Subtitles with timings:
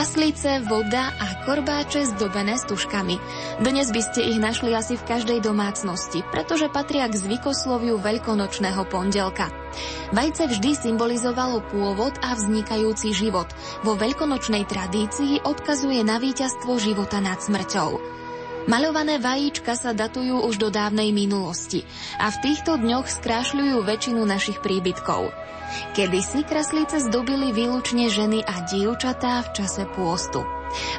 [0.00, 3.20] Kraslice, voda a korbáče zdobené stužkami.
[3.60, 9.52] Dnes by ste ich našli asi v každej domácnosti, pretože patria k zvykosloviu veľkonočného pondelka.
[10.16, 13.52] Vajce vždy symbolizovalo pôvod a vznikajúci život.
[13.84, 18.00] Vo veľkonočnej tradícii odkazuje na víťazstvo života nad smrťou.
[18.72, 21.84] Maľované vajíčka sa datujú už do dávnej minulosti
[22.16, 25.49] a v týchto dňoch skrášľujú väčšinu našich príbytkov.
[25.96, 30.42] Kedysi kraslice zdobili výlučne ženy a dievčatá v čase pôstu.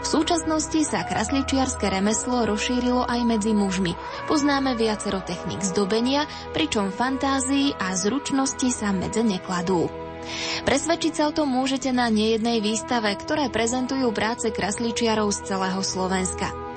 [0.04, 3.96] V súčasnosti sa krasličiarske remeslo rozšírilo aj medzi mužmi.
[4.28, 9.88] Poznáme viacero technik zdobenia, pričom fantázii a zručnosti sa medze nekladú.
[10.68, 16.71] Presvedčiť sa o tom môžete na nejednej výstave, ktoré prezentujú práce krasličiarov z celého Slovenska.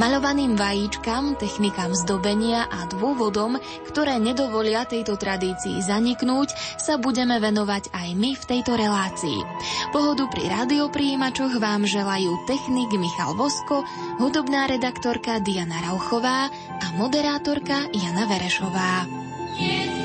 [0.00, 8.08] Maľovaným vajíčkam, technikám zdobenia a dôvodom, ktoré nedovolia tejto tradícii zaniknúť, sa budeme venovať aj
[8.16, 9.40] my v tejto relácii.
[9.92, 13.84] Pohodu pri radiopríjimačoch vám želajú technik Michal Vosko,
[14.16, 16.48] hudobná redaktorka Diana Rauchová
[16.80, 19.04] a moderátorka Jana Verešová.
[19.60, 19.99] Yeah.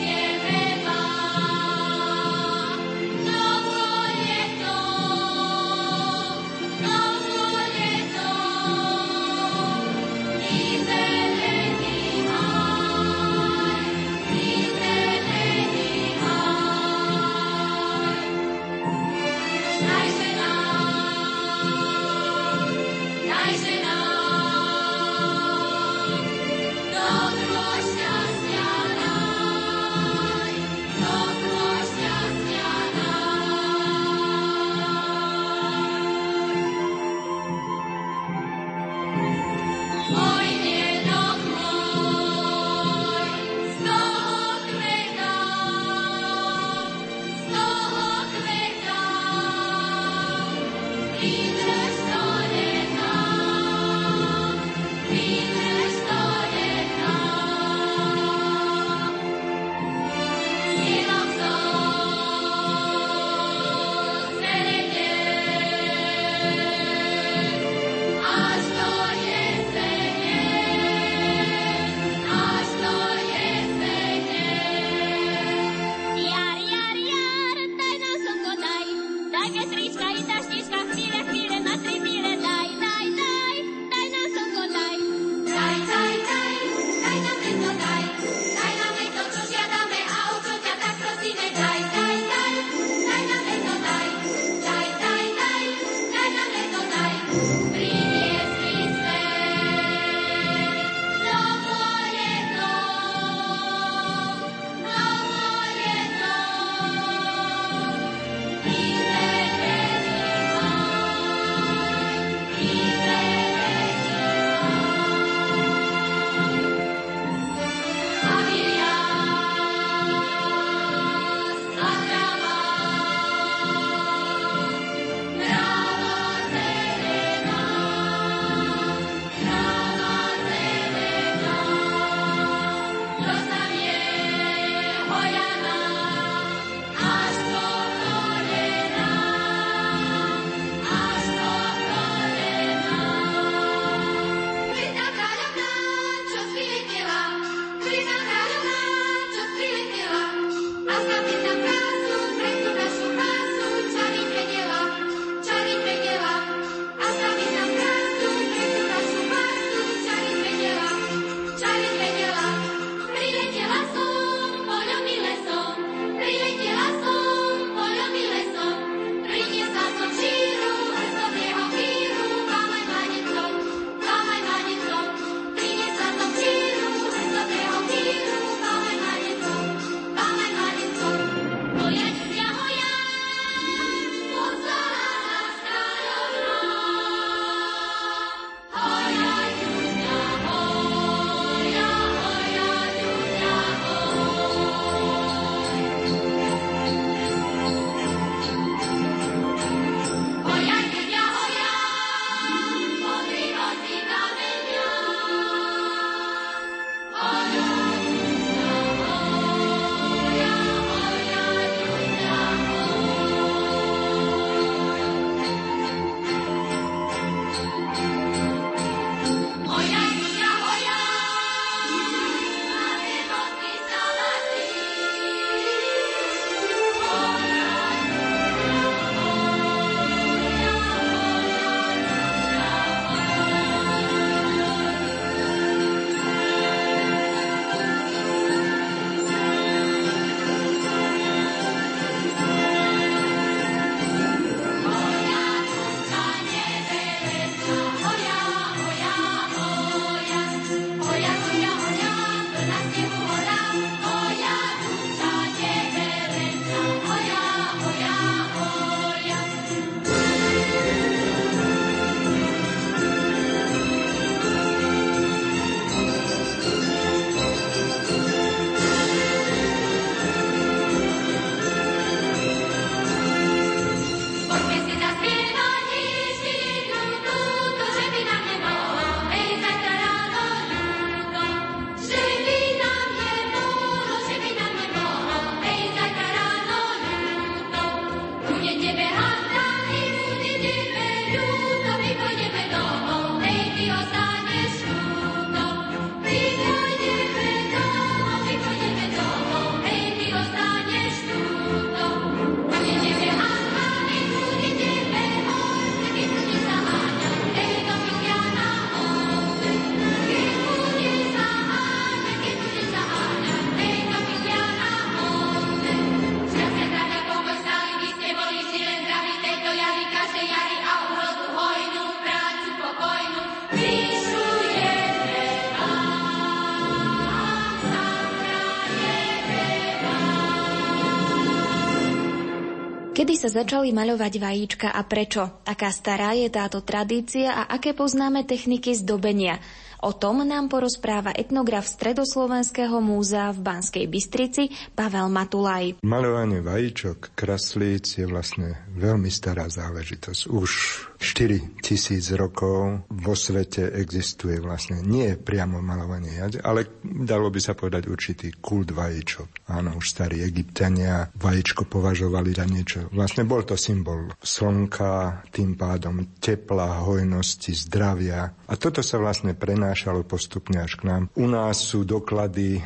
[333.45, 335.61] Sa začali maľovať vajíčka a prečo?
[335.69, 339.61] Aká stará je táto tradícia a aké poznáme techniky zdobenia?
[340.01, 346.01] O tom nám porozpráva etnograf Stredoslovenského múzea v Banskej Bystrici Pavel Matulaj.
[346.01, 350.41] Malovanie vajíčok, kraslíc je vlastne veľmi stará záležitosť.
[350.49, 350.69] Už
[351.17, 357.73] 4 tisíc rokov vo svete existuje vlastne nie priamo malovanie jade, ale dalo by sa
[357.77, 359.69] povedať určitý kult vajíčok.
[359.71, 362.99] Áno, už starí egyptiania vajíčko považovali za niečo.
[363.11, 368.51] Vlastne bol to symbol slnka, tým pádom tepla, hojnosti, zdravia.
[368.67, 371.21] A toto sa vlastne prenášalo postupne až k nám.
[371.37, 372.83] U nás sú doklady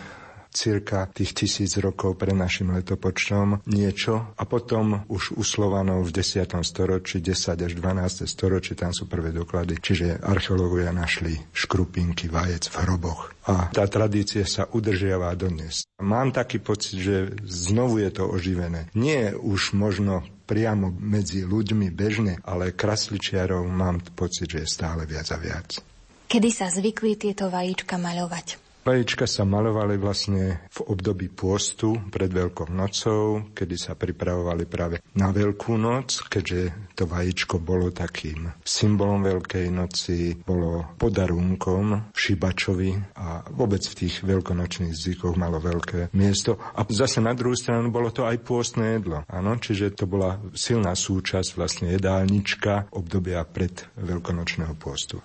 [0.50, 6.50] cirka tých tisíc rokov pre našim letopočtom niečo a potom už u Slovanov v 10.
[6.66, 8.26] storočí, 10 až 12.
[8.26, 9.78] storočí, tam sú prvé doklady.
[9.80, 13.34] Čiže archeológovia našli škrupinky vajec v hroboch.
[13.50, 15.86] A tá tradícia sa udržiava dodnes.
[16.02, 18.94] Mám taký pocit, že znovu je to oživené.
[18.94, 25.30] Nie už možno priamo medzi ľuďmi bežne, ale krasličiarov mám pocit, že je stále viac
[25.30, 25.82] a viac.
[26.30, 28.69] Kedy sa zvykli tieto vajíčka maľovať?
[28.80, 35.36] Vajíčka sa malovali vlastne v období pôstu pred Veľkou nocou, kedy sa pripravovali práve na
[35.36, 43.84] Veľkú noc, keďže to vajíčko bolo takým symbolom Veľkej noci, bolo podarunkom šibačovi a vôbec
[43.84, 46.56] v tých veľkonočných zvykoch malo veľké miesto.
[46.74, 49.28] A zase na druhú stranu bolo to aj pôstne jedlo.
[49.28, 55.20] Áno, čiže to bola silná súčasť vlastne jedálnička obdobia pred veľkonočného pôstu.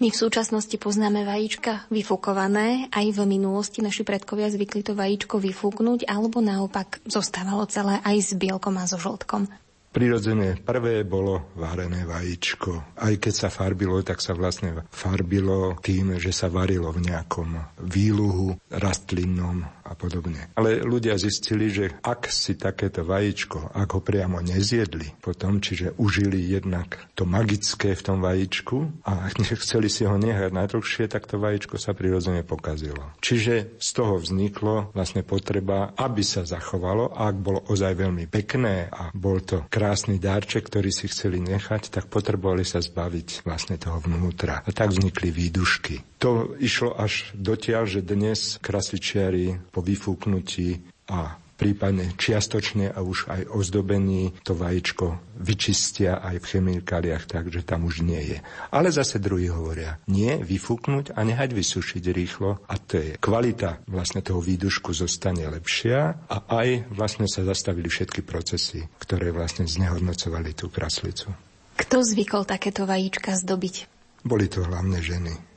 [0.00, 2.88] My v súčasnosti poznáme vajíčka vyfúkované.
[2.88, 8.30] Aj v minulosti naši predkovia zvykli to vajíčko vyfúknuť, alebo naopak zostávalo celé aj s
[8.32, 9.52] bielkom a so žltkom.
[9.92, 12.96] Prirodzene prvé bolo varené vajíčko.
[12.96, 18.56] Aj keď sa farbilo, tak sa vlastne farbilo tým, že sa varilo v nejakom výluhu
[18.72, 20.46] rastlinnom a podobne.
[20.54, 26.38] Ale ľudia zistili, že ak si takéto vajíčko, ak ho priamo nezjedli potom, čiže užili
[26.38, 29.26] jednak to magické v tom vajíčku a
[29.66, 33.02] chceli si ho nehať najdlhšie, tak to vajíčko sa prirodzene pokazilo.
[33.18, 39.10] Čiže z toho vzniklo vlastne potreba, aby sa zachovalo, ak bolo ozaj veľmi pekné a
[39.10, 44.62] bol to krásny dárček, ktorý si chceli nechať, tak potrebovali sa zbaviť vlastne toho vnútra.
[44.62, 46.09] A tak vznikli výdušky.
[46.20, 53.42] To išlo až dotiaľ, že dnes krasličiari po vyfúknutí a prípadne čiastočne a už aj
[53.52, 58.38] ozdobení to vajíčko vyčistia aj v chemikáliách tak, že tam už nie je.
[58.72, 64.24] Ale zase druhí hovoria, nie, vyfúknuť a nehať vysušiť rýchlo a to je kvalita vlastne
[64.24, 70.72] toho výdušku zostane lepšia a aj vlastne sa zastavili všetky procesy, ktoré vlastne znehodnocovali tú
[70.72, 71.28] kraslicu.
[71.76, 73.88] Kto zvykol takéto vajíčka zdobiť?
[74.24, 75.49] Boli to hlavne ženy.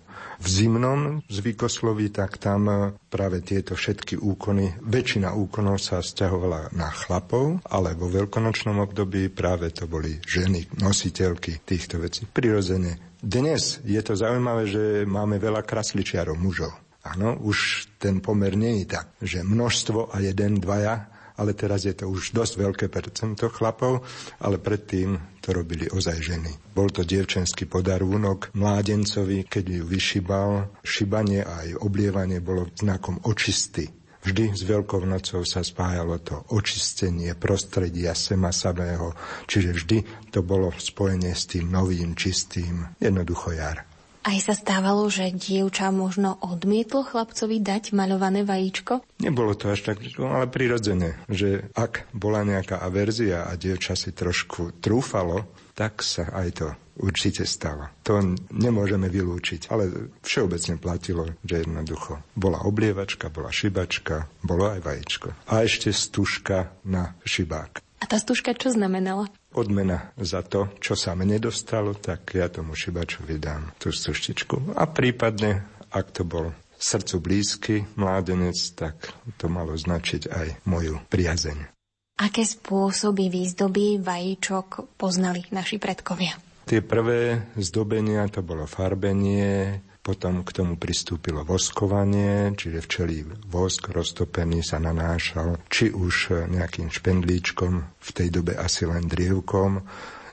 [0.44, 2.76] V zimnom zvykosloví, tak tam e,
[3.08, 9.72] práve tieto všetky úkony, väčšina úkonov sa stiahovala na chlapov, ale vo veľkonočnom období práve
[9.72, 12.28] to boli ženy, nositeľky týchto vecí.
[12.28, 13.16] Prirodzene.
[13.24, 16.76] Dnes je to zaujímavé, že máme veľa krasličiarov mužov.
[17.08, 21.08] Áno, už ten pomer nie je tak, že množstvo a jeden, dvaja,
[21.40, 24.04] ale teraz je to už dosť veľké percento chlapov,
[24.44, 26.52] ale predtým to robili ozaj ženy.
[26.72, 30.72] Bol to dievčenský podarúnok mládencovi, keď ju vyšibal.
[30.88, 33.92] Šibanie a aj oblievanie bolo znakom očisty.
[34.24, 39.12] Vždy s Veľkou nocou sa spájalo to očistenie prostredia sema samého,
[39.52, 39.98] čiže vždy
[40.32, 43.93] to bolo spojenie s tým novým, čistým, jednoducho jar.
[44.24, 49.04] Aj sa stávalo, že dievča možno odmietlo chlapcovi dať maľované vajíčko?
[49.20, 54.80] Nebolo to až tak, ale prirodzene, že ak bola nejaká averzia a dievča si trošku
[54.80, 55.44] trúfalo,
[55.76, 56.68] tak sa aj to
[57.04, 57.92] určite stalo.
[58.08, 58.22] To
[58.54, 65.28] nemôžeme vylúčiť, ale všeobecne platilo, že jednoducho bola oblievačka, bola šibačka, bolo aj vajíčko.
[65.52, 67.84] A ešte stužka na šibák.
[68.04, 69.32] A tá stužka čo znamenala?
[69.54, 74.76] odmena za to, čo sa mne dostalo, tak ja tomu šibačovi dám tú stuštičku.
[74.76, 78.98] A prípadne, ak to bol srdcu blízky mládenec, tak
[79.40, 81.70] to malo značiť aj moju priazeň.
[82.14, 86.38] Aké spôsoby výzdoby vajíčok poznali naši predkovia?
[86.70, 94.60] Tie prvé zdobenia to bolo farbenie, potom k tomu pristúpilo voskovanie, čiže včelí vosk roztopený
[94.60, 99.80] sa nanášal či už nejakým špendlíčkom, v tej dobe asi len drievkom,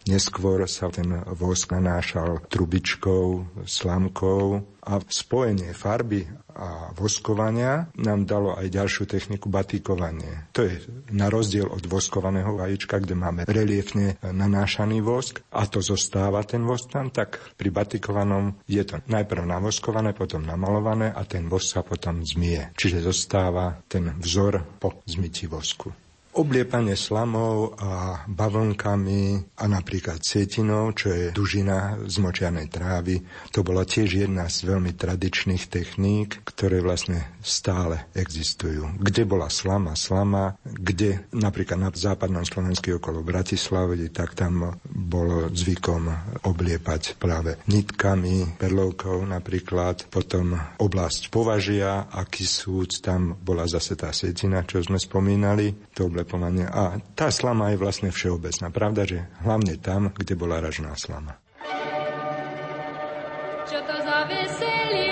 [0.09, 6.25] Neskôr sa ten vosk nanášal trubičkou, slamkou a spojenie farby
[6.57, 10.49] a voskovania nám dalo aj ďalšiu techniku batíkovanie.
[10.57, 10.81] To je
[11.13, 16.91] na rozdiel od voskovaného vajíčka, kde máme reliefne nanášaný vosk a to zostáva ten vosk
[16.91, 22.25] tam, tak pri batikovanom je to najprv navoskované, potom namalované a ten vosk sa potom
[22.25, 22.73] zmie.
[22.73, 25.93] Čiže zostáva ten vzor po zmyti vosku.
[26.31, 33.19] Obliepanie slamov a bavlnkami a napríklad cietinou, čo je dužina z močianej trávy,
[33.51, 38.95] to bola tiež jedna z veľmi tradičných techník, ktoré vlastne stále existujú.
[39.03, 46.15] Kde bola slama, slama, kde napríklad na západnom Slovensku okolo Bratislavy, tak tam bolo zvykom
[46.47, 54.63] obliepať práve nitkami, perlovkou napríklad, potom oblasť považia a Kisúc, tam bola zase tá setina,
[54.63, 56.69] čo sme spomínali, to oblepovanie.
[56.69, 58.69] A tá slama je vlastne všeobecná.
[58.69, 61.41] Pravda, že hlavne tam, kde bola ražná slama.
[63.65, 65.10] Čo to za veselie?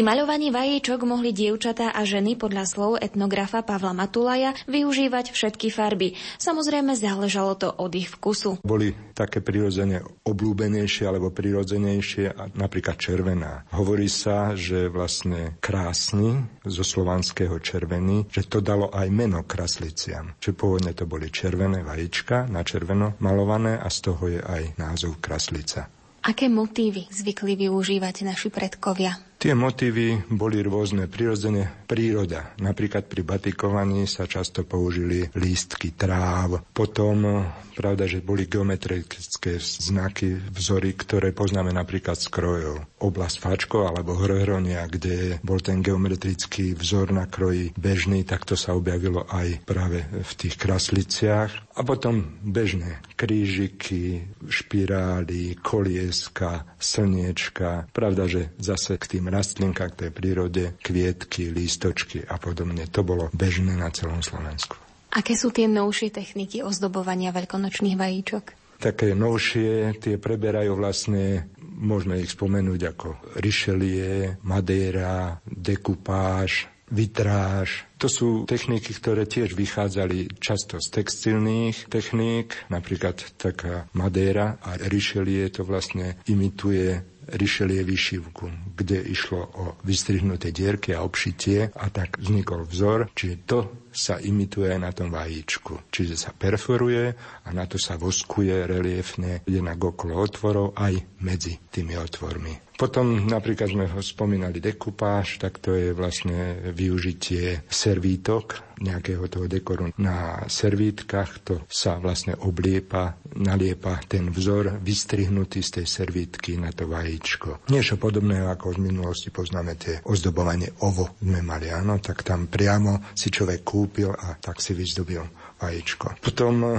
[0.00, 6.16] Pri maľovaní vajíčok mohli dievčatá a ženy podľa slov etnografa Pavla Matulaja využívať všetky farby.
[6.40, 8.64] Samozrejme záležalo to od ich vkusu.
[8.64, 13.68] Boli také prirodzene oblúbenejšie alebo prirodzenejšie, napríklad červená.
[13.76, 20.32] Hovorí sa, že vlastne krásny zo slovanského červený, že to dalo aj meno krasliciam.
[20.40, 25.20] Čiže pôvodne to boli červené vajíčka, na červeno malované a z toho je aj názov
[25.20, 25.92] kraslica.
[26.24, 29.28] Aké motívy zvykli využívať naši predkovia?
[29.40, 31.08] Tie motívy boli rôzne.
[31.08, 32.52] Prirodzene príroda.
[32.60, 36.60] Napríklad pri batikovaní sa často použili lístky tráv.
[36.76, 42.84] Potom, pravda, že boli geometrické znaky, vzory, ktoré poznáme napríklad z krojov.
[43.00, 48.76] Oblasť Fačko alebo Hrohronia, kde bol ten geometrický vzor na kroji bežný, tak to sa
[48.76, 51.72] objavilo aj práve v tých krasliciach.
[51.74, 54.20] A potom bežné krížiky,
[54.52, 57.88] špirály, kolieska, slniečka.
[57.96, 62.84] Pravda, že zase k tým rastlinka, k tej prírode, kvietky, lístočky a podobne.
[62.90, 64.76] To bolo bežné na celom Slovensku.
[65.10, 68.44] Aké sú tie novšie techniky ozdobovania veľkonočných vajíčok?
[68.80, 73.08] Také novšie, tie preberajú vlastne, môžeme ich spomenúť ako
[73.42, 77.86] Richelieu, Madeira, dekupáž, vitráž.
[78.02, 85.46] To sú techniky, ktoré tiež vychádzali často z textilných techník, napríklad taká Madeira a Richelieu
[85.48, 86.98] to vlastne imituje
[87.32, 93.58] Richelieu vyšivku, kde išlo o vystrihnuté dierky a obšitie a tak vznikol vzor, čiže to
[93.90, 95.90] sa imituje na tom vajíčku.
[95.90, 97.12] Čiže sa perforuje
[97.44, 103.68] a na to sa voskuje reliefne jednak okolo otvorov aj medzi tými otvormi Potom napríklad
[103.68, 111.44] sme ho spomínali dekupáž, tak to je vlastne využitie servítok, nejakého toho dekoru na servítkach,
[111.44, 117.68] to sa vlastne obliepa, naliepa ten vzor vystrihnutý z tej servítky na to vajíčko.
[117.68, 123.12] Niečo podobné, ako v minulosti poznáme tie ozdobovanie ovo sme mali, áno, tak tam priamo
[123.12, 125.24] si človek kúpil a tak si vyzdobil
[125.56, 126.20] vajíčko.
[126.20, 126.76] Potom eh,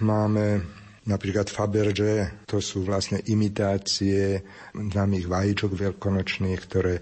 [0.00, 4.44] máme Napríklad Faberge, to sú vlastne imitácie
[4.76, 7.00] známych vajíčok veľkonočných, ktoré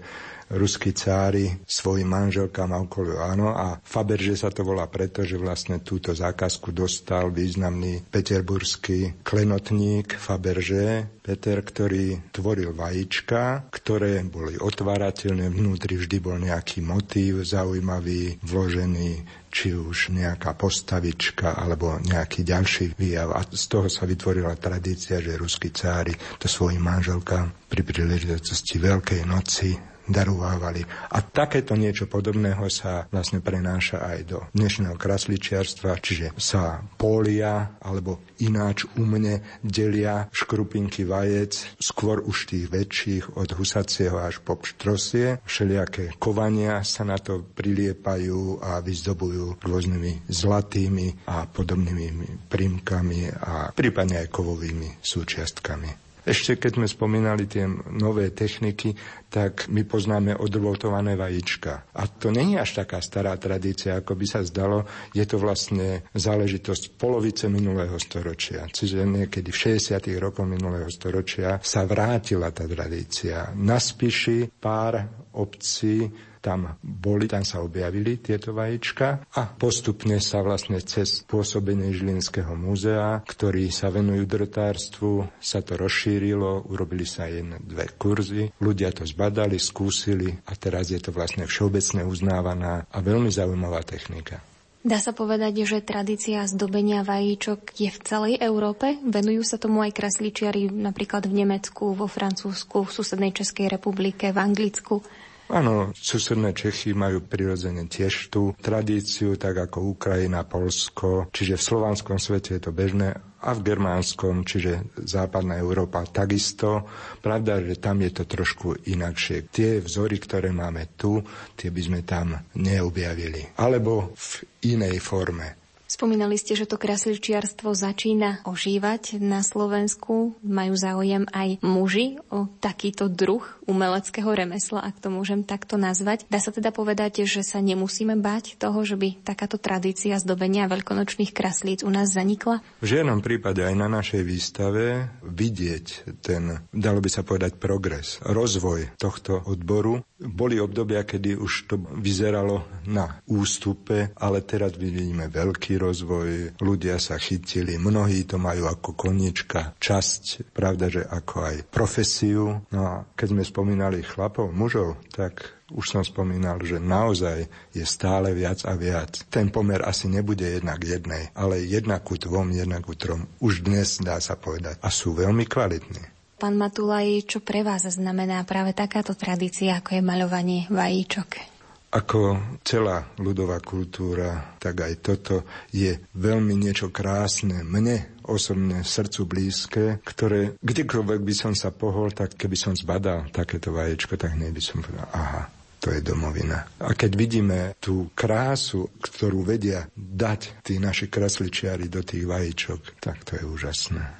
[0.53, 3.53] ruskí cári svojim manželkám a okolo áno.
[3.53, 11.19] A Faberže sa to volá preto, že vlastne túto zákazku dostal významný peterburský klenotník Faberže,
[11.29, 19.73] Peter, ktorý tvoril vajíčka, ktoré boli otvárateľné, vnútri vždy bol nejaký motív zaujímavý, vložený či
[19.73, 23.33] už nejaká postavička alebo nejaký ďalší výjav.
[23.33, 29.21] A z toho sa vytvorila tradícia, že ruskí cári to svojim manželkám pri príležitosti Veľkej
[29.29, 29.77] noci
[30.09, 30.83] darovávali.
[31.13, 38.19] A takéto niečo podobného sa vlastne prenáša aj do dnešného krasličiarstva, čiže sa polia alebo
[38.41, 45.39] ináč umne delia škrupinky vajec, skôr už tých väčších od husacieho až po pštrosie.
[45.45, 54.25] Všelijaké kovania sa na to priliepajú a vyzdobujú rôznymi zlatými a podobnými prímkami a prípadne
[54.25, 56.08] aj kovovými súčiastkami.
[56.27, 58.93] Ešte keď sme spomínali tie nové techniky,
[59.29, 61.93] tak my poznáme odrvotované vajíčka.
[61.95, 64.83] A to je až taká stará tradícia, ako by sa zdalo.
[65.13, 68.65] Je to vlastne záležitosť polovice minulého storočia.
[68.67, 70.01] Čiže niekedy v 60.
[70.17, 73.53] rokoch minulého storočia sa vrátila tá tradícia.
[73.55, 80.79] Na Spiši pár obcí tam boli, tam sa objavili tieto vajíčka a postupne sa vlastne
[80.81, 87.91] cez pôsobenie Žilinského múzea, ktorý sa venujú drotárstvu, sa to rozšírilo, urobili sa jedné, dve
[87.95, 93.83] kurzy, ľudia to zbadali, skúsili a teraz je to vlastne všeobecne uznávaná a veľmi zaujímavá
[93.83, 94.39] technika.
[94.79, 98.95] Dá sa povedať, že tradícia zdobenia vajíčok je v celej Európe?
[99.03, 104.39] Venujú sa tomu aj krasličiari napríklad v Nemecku, vo Francúzsku, v susednej Českej republike, v
[104.39, 105.03] Anglicku?
[105.49, 112.21] Áno, susedné Čechy majú prirodzene tiež tú tradíciu, tak ako Ukrajina, Polsko, čiže v slovanskom
[112.21, 116.85] svete je to bežné a v germánskom, čiže západná Európa takisto.
[117.23, 119.49] Pravda, že tam je to trošku inakšie.
[119.49, 121.23] Tie vzory, ktoré máme tu,
[121.57, 123.57] tie by sme tam neobjavili.
[123.57, 124.29] Alebo v
[124.69, 125.58] inej forme.
[125.89, 130.37] Spomínali ste, že to krasličiarstvo začína ožívať na Slovensku.
[130.45, 136.29] Majú záujem aj muži o takýto druh umeleckého remesla, ak to môžem takto nazvať.
[136.29, 141.33] Dá sa teda povedať, že sa nemusíme báť toho, že by takáto tradícia zdobenia veľkonočných
[141.33, 142.61] kraslíc u nás zanikla?
[142.85, 148.93] V žiadnom prípade aj na našej výstave vidieť ten, dalo by sa povedať, progres, rozvoj
[149.01, 150.05] tohto odboru.
[150.21, 157.15] Boli obdobia, kedy už to vyzeralo na ústupe, ale teraz vidíme veľký rozvoj, ľudia sa
[157.15, 162.59] chytili, mnohí to majú ako konička, časť, pravda, že ako aj profesiu.
[162.69, 168.33] No a keď sme spomínali chlapov, mužov, tak už som spomínal, že naozaj je stále
[168.33, 169.21] viac a viac.
[169.29, 173.29] Ten pomer asi nebude jednak jednej, ale jednak ku dvom, jednak ku trom.
[173.37, 174.81] Už dnes dá sa povedať.
[174.81, 176.19] A sú veľmi kvalitní.
[176.39, 181.58] Pán Matulaj, čo pre vás znamená práve takáto tradícia, ako je maľovanie vajíčok?
[181.89, 185.35] Ako celá ľudová kultúra, tak aj toto
[185.73, 187.65] je veľmi niečo krásne.
[187.65, 193.73] Mne osobne srdcu blízke, ktoré kdekoľvek by som sa pohol, tak keby som zbadal takéto
[193.73, 195.49] vaječko, tak hneď by som povedal, aha,
[195.79, 196.67] to je domovina.
[196.77, 203.23] A keď vidíme tú krásu, ktorú vedia dať tí naši krasličiari do tých vajíčok, tak
[203.25, 204.18] to je úžasné.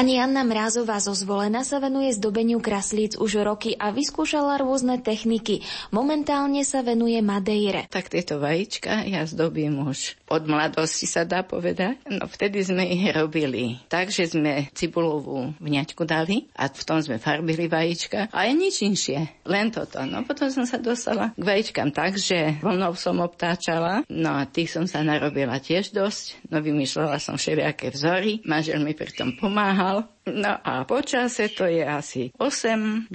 [0.00, 5.60] Pani Anna Mrázová zo Zvolena sa venuje zdobeniu kraslíc už roky a vyskúšala rôzne techniky.
[5.92, 7.84] Momentálne sa venuje Madeire.
[7.92, 11.98] Tak tieto vajíčka ja zdobím už od mladosti sa dá povedať.
[12.06, 17.18] No vtedy sme ich robili tak, že sme cibulovú vňaťku dali a v tom sme
[17.18, 19.98] farbili vajíčka a aj nič inšie, len toto.
[20.06, 24.70] No potom som sa dostala k vajíčkam tak, že voľnou som obtáčala, no a tých
[24.70, 29.89] som sa narobila tiež dosť, no vymýšľala som všelijaké vzory, manžel mi pri tom pomáhal
[29.90, 30.06] pomáhal.
[30.30, 33.10] No a počase to je asi 8-10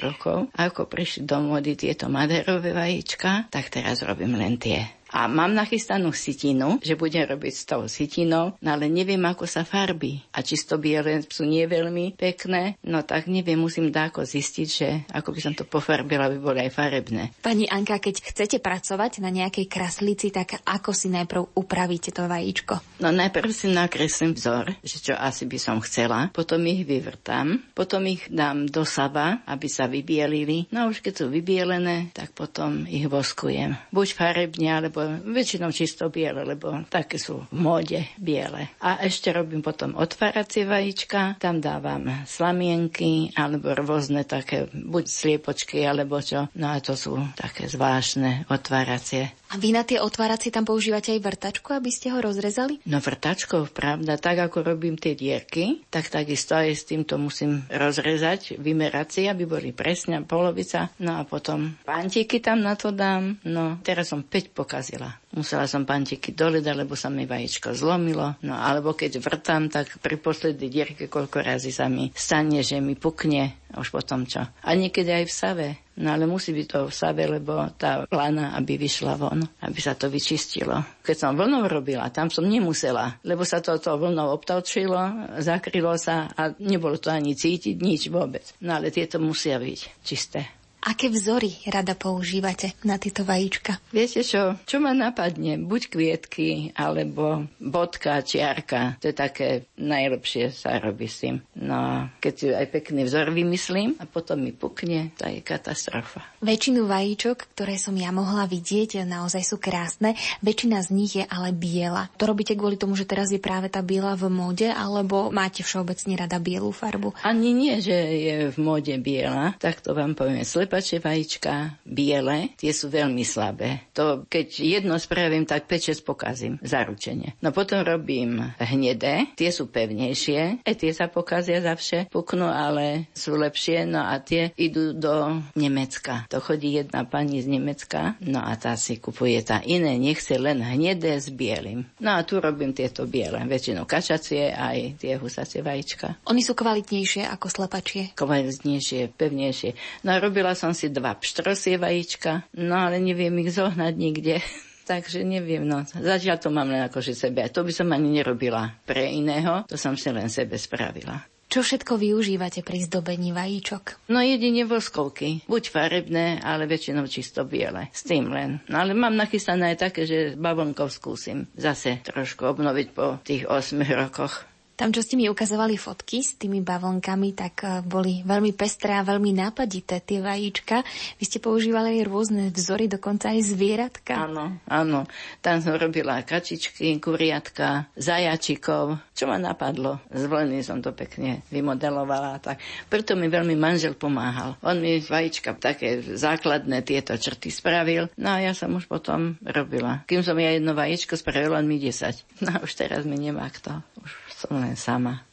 [0.00, 5.03] rokov, ako prišli do mody tieto maderové vajíčka, tak teraz robím len tie.
[5.14, 9.62] A mám nachystanú sitinu, že budem robiť s tou sitinou, no ale neviem, ako sa
[9.62, 10.18] farbí.
[10.34, 15.30] A čisto biele sú nie veľmi pekné, no tak neviem, musím dáko zistiť, že ako
[15.30, 17.30] by som to pofarbila, aby boli aj farebné.
[17.38, 22.82] Pani Anka, keď chcete pracovať na nejakej kraslici, tak ako si najprv upravíte to vajíčko?
[22.98, 28.02] No najprv si nakreslím vzor, že čo asi by som chcela, potom ich vyvrtám, potom
[28.10, 30.66] ich dám do saba, aby sa vybielili.
[30.74, 33.78] No a už keď sú vybielené, tak potom ich voskujem.
[33.94, 38.74] Buď farebne, alebo väčšinou čisto biele, lebo také sú v móde biele.
[38.80, 46.20] A ešte robím potom otváracie vajíčka, tam dávam slamienky alebo rôzne také buď sliepočky alebo
[46.20, 46.48] čo.
[46.56, 49.32] No a to sú také zvláštne otváracie.
[49.54, 52.82] A vy na tie otváracie tam používate aj vrtačku, aby ste ho rozrezali?
[52.90, 58.58] No vrtačkou, pravda, tak ako robím tie dierky, tak takisto aj s týmto musím rozrezať,
[58.58, 60.90] vymerať si, aby boli presne polovica.
[60.98, 63.38] No a potom pantiky tam na to dám.
[63.46, 65.22] No teraz som 5 pokazila.
[65.34, 68.38] Musela som pantiky doledať, lebo sa mi vajíčko zlomilo.
[68.46, 72.94] No alebo keď vrtám, tak pri poslednej dierke koľko razy sa mi stane, že mi
[72.94, 73.58] pukne.
[73.74, 74.46] Už potom čo.
[74.46, 75.68] A niekedy aj v save.
[75.98, 79.98] No ale musí byť to v save, lebo tá lana, aby vyšla von, aby sa
[79.98, 80.78] to vyčistilo.
[81.02, 86.30] Keď som vlnou robila, tam som nemusela, lebo sa to, to vlnou obtočilo, zakrylo sa
[86.34, 88.46] a nebolo to ani cítiť, nič vôbec.
[88.62, 90.63] No ale tieto musia byť čisté.
[90.84, 93.80] Aké vzory rada používate na tieto vajíčka?
[93.88, 95.56] Viete čo, čo ma napadne?
[95.56, 99.00] Buď kvietky, alebo bodka, čiarka.
[99.00, 101.40] To je také najlepšie sa robí s tým.
[101.56, 106.20] No, keď si aj pekný vzor vymyslím a potom mi pukne, to je katastrofa.
[106.44, 110.12] Väčšinu vajíčok, ktoré som ja mohla vidieť, naozaj sú krásne.
[110.44, 112.12] Väčšina z nich je ale biela.
[112.20, 116.12] To robíte kvôli tomu, že teraz je práve tá biela v móde, alebo máte všeobecne
[116.20, 117.16] rada bielu farbu?
[117.24, 120.44] Ani nie, že je v móde biela, tak to vám poviem.
[120.44, 121.54] Slep slepačie vajíčka
[121.86, 123.86] biele, tie sú veľmi slabé.
[123.94, 127.38] To keď jedno spravím, tak 5-6 pokazím, zaručenie.
[127.38, 133.06] No potom robím hnedé, tie sú pevnejšie, aj tie sa pokazia za vše, puknú, ale
[133.14, 136.26] sú lepšie, no a tie idú do Nemecka.
[136.26, 140.58] To chodí jedna pani z Nemecka, no a tá si kupuje tá iné, nechce len
[140.58, 141.86] hnedé s bielým.
[142.02, 146.18] No a tu robím tieto biele, väčšinou kačacie aj tie husacie vajíčka.
[146.26, 148.10] Oni sú kvalitnejšie ako slepačie?
[148.18, 150.02] Kvalitnejšie, pevnejšie.
[150.02, 154.40] No a robila som som si dva pštrosie vajíčka, no ale neviem ich zohnať nikde.
[154.88, 155.84] Takže neviem, no.
[155.84, 157.44] Zatiaľ to mám len akože sebe.
[157.44, 161.24] A to by som ani nerobila pre iného, to som si len sebe spravila.
[161.48, 164.10] Čo všetko využívate pri zdobení vajíčok?
[164.10, 165.44] No jedine voskovky.
[165.46, 167.92] Buď farebné, ale väčšinou čisto biele.
[167.94, 168.64] S tým len.
[168.66, 173.76] No ale mám nachystané aj také, že bavlnkov skúsim zase trošku obnoviť po tých 8
[173.86, 174.48] rokoch.
[174.74, 179.06] Tam, čo ste mi ukazovali fotky s tými bavlnkami, tak eh, boli veľmi pestré a
[179.06, 180.82] veľmi nápadité tie vajíčka.
[181.22, 184.26] Vy ste používali rôzne vzory, dokonca aj zvieratka.
[184.26, 185.06] Áno, áno.
[185.38, 188.98] Tam som robila kačičky, kuriatka, zajačikov.
[189.14, 190.02] Čo ma napadlo?
[190.10, 192.42] Zvolený som to pekne vymodelovala.
[192.42, 192.58] Tak.
[192.90, 194.58] Preto mi veľmi manžel pomáhal.
[194.66, 198.10] On mi vajíčka také základné tieto črty spravil.
[198.18, 200.02] No a ja som už potom robila.
[200.10, 202.42] Kým som ja jedno vajíčko spravila, on mi 10.
[202.42, 203.78] No už teraz mi nemá kto.
[204.02, 205.24] Už som len sama.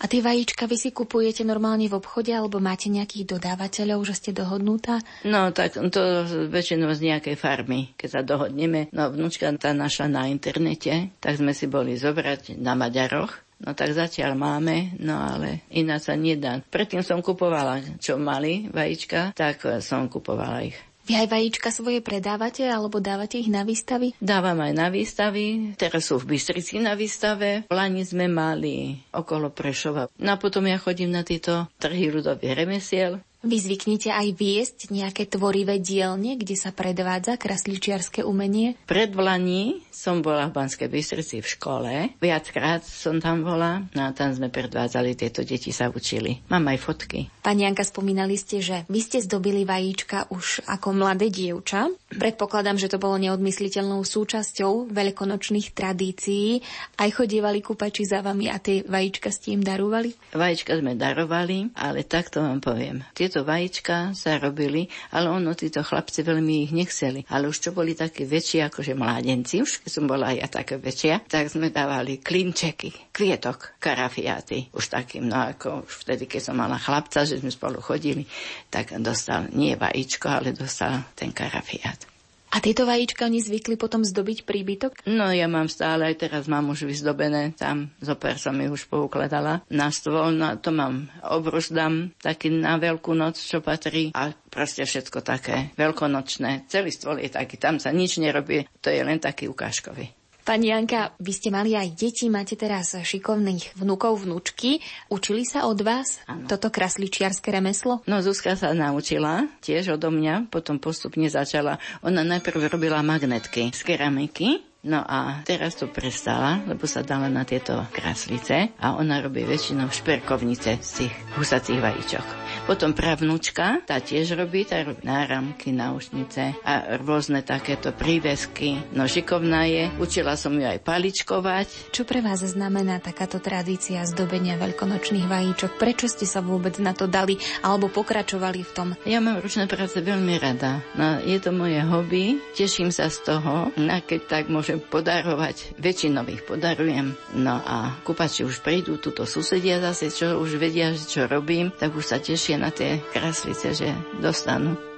[0.00, 4.30] A tie vajíčka vy si kupujete normálne v obchode alebo máte nejakých dodávateľov, že ste
[4.32, 5.04] dohodnutá?
[5.28, 8.88] No tak to väčšinou z nejakej farmy, keď sa dohodneme.
[8.96, 13.44] No vnúčka tá našla na internete, tak sme si boli zobrať na Maďaroch.
[13.60, 16.64] No tak zatiaľ máme, no ale iná sa nedá.
[16.64, 20.80] Predtým som kupovala, čo mali vajíčka, tak som kupovala ich.
[21.10, 24.14] Vy aj vajíčka svoje predávate alebo dávate ich na výstavy?
[24.22, 25.74] Dávam aj na výstavy.
[25.74, 27.66] Teraz sú v Bystrici na výstave.
[27.66, 30.06] V Lani sme mali okolo Prešova.
[30.22, 33.18] No a potom ja chodím na tieto trhy ľudových remesiel.
[33.40, 38.76] Vy zvyknite aj viesť nejaké tvorivé dielne, kde sa predvádza krasličiarske umenie?
[38.84, 41.92] Pred Vlani som bola v Banskej Bystrici v škole.
[42.20, 46.44] Viackrát som tam bola no a tam sme predvádzali, tieto deti sa učili.
[46.52, 47.32] Mám aj fotky.
[47.40, 51.88] Pani Janka, spomínali ste, že vy ste zdobili vajíčka už ako mladé dievča.
[52.12, 56.60] Predpokladám, že to bolo neodmysliteľnou súčasťou veľkonočných tradícií.
[57.00, 60.12] Aj chodievali kúpači za vami a tie vajíčka ste im darovali?
[60.36, 63.00] Vajíčka sme darovali, ale takto vám poviem.
[63.30, 67.22] Tieto vajíčka sa robili, ale ono, títo chlapci veľmi ich nechceli.
[67.30, 71.30] Ale už čo boli také väčšie, akože mládenci, už keď som bola ja také väčšia,
[71.30, 74.66] tak sme dávali klinčeky, kvietok, karafiáty.
[74.74, 78.26] Už takým, no ako už vtedy, keď som mala chlapca, že sme spolu chodili,
[78.66, 82.09] tak dostal nie vajíčko, ale dostal ten karafiát.
[82.50, 85.06] A tieto vajíčka oni zvykli potom zdobiť príbytok?
[85.06, 89.62] No ja mám stále, aj teraz mám už vyzdobené, tam zoper som ich už poukladala
[89.70, 95.22] na stôl, no to mám obruzdam taký na veľkú noc, čo patrí a proste všetko
[95.22, 96.66] také veľkonočné.
[96.66, 100.19] Celý stôl je taký, tam sa nič nerobí, to je len taký ukážkový.
[100.50, 104.82] Pani Janka, vy ste mali aj deti, máte teraz šikovných vnúkov, vnúčky.
[105.06, 106.50] Učili sa od vás ano.
[106.50, 108.02] toto krasličiarske remeslo?
[108.10, 111.78] No Zuzka sa naučila tiež odo mňa, potom postupne začala.
[112.02, 117.44] Ona najprv robila magnetky z keramiky, No a teraz to prestala, lebo sa dala na
[117.44, 122.24] tieto kraslice a ona robí väčšinou šperkovnice z tých husacích vajíčok.
[122.64, 128.80] Potom pravnúčka, tá tiež robí, tá robí náramky, náušnice a rôzne takéto prívesky.
[128.96, 131.92] No šikovná je, učila som ju aj paličkovať.
[131.92, 135.76] Čo pre vás znamená takáto tradícia zdobenia veľkonočných vajíčok?
[135.76, 138.88] Prečo ste sa vôbec na to dali alebo pokračovali v tom?
[139.04, 140.80] Ja mám ručné práce veľmi rada.
[140.96, 145.74] No, je to moje hobby, teším sa z toho, a keď tak môžem môžem podarovať,
[145.82, 147.18] väčšinou ich podarujem.
[147.34, 152.06] No a kupači už prídu, tuto susedia zase, čo už vedia, čo robím, tak už
[152.06, 153.90] sa tešia na tie kraslice, že
[154.22, 154.89] dostanú.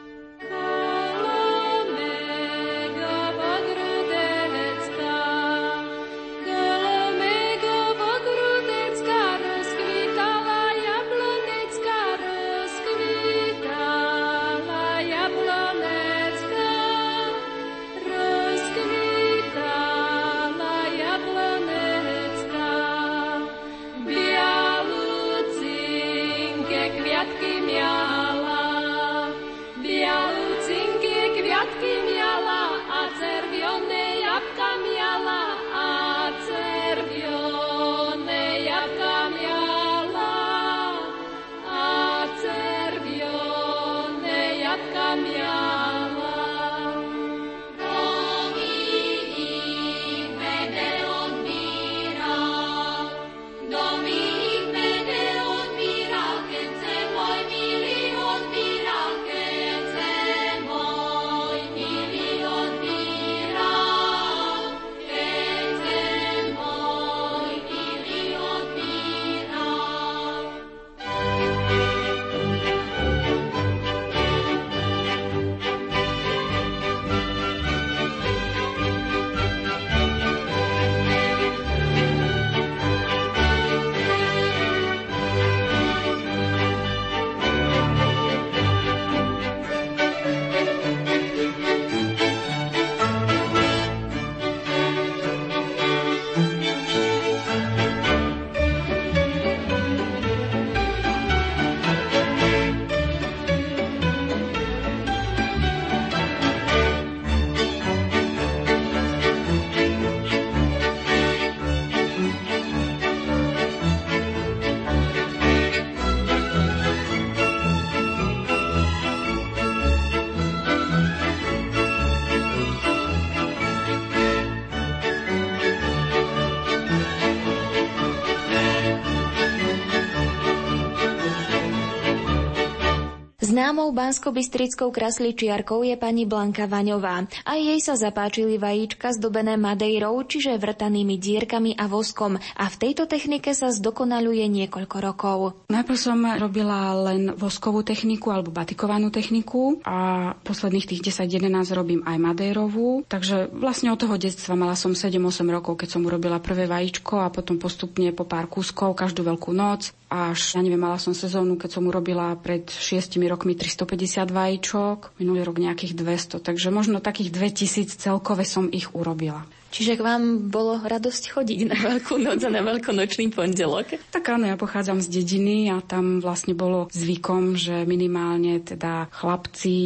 [133.93, 137.29] Známou bansko-bystrickou krasličiarkou je pani Blanka Vaňová.
[137.45, 142.41] A jej sa zapáčili vajíčka zdobené madejrou, čiže vrtanými dierkami a voskom.
[142.41, 145.39] A v tejto technike sa zdokonaluje niekoľko rokov.
[145.69, 152.17] Najprv som robila len voskovú techniku alebo batikovanú techniku a posledných tých 10-11 robím aj
[152.17, 155.21] madejrovú, takže vlastne od toho detstva mala som 7-8
[155.53, 159.93] rokov, keď som urobila prvé vajíčko a potom postupne po pár kúskov každú veľkú noc
[160.12, 165.40] až, ja neviem, mala som sezónu, keď som urobila pred 6 rokmi 350 vajíčok, minulý
[165.48, 169.48] rok nejakých 200, takže možno takých 2000 celkové som ich urobila.
[169.73, 173.97] Čiže k vám bolo radosť chodiť na Veľkú noc a na veľkonočný pondelok?
[174.13, 179.77] Tak áno, ja pochádzam z dediny a tam vlastne bolo zvykom, že minimálne teda chlapci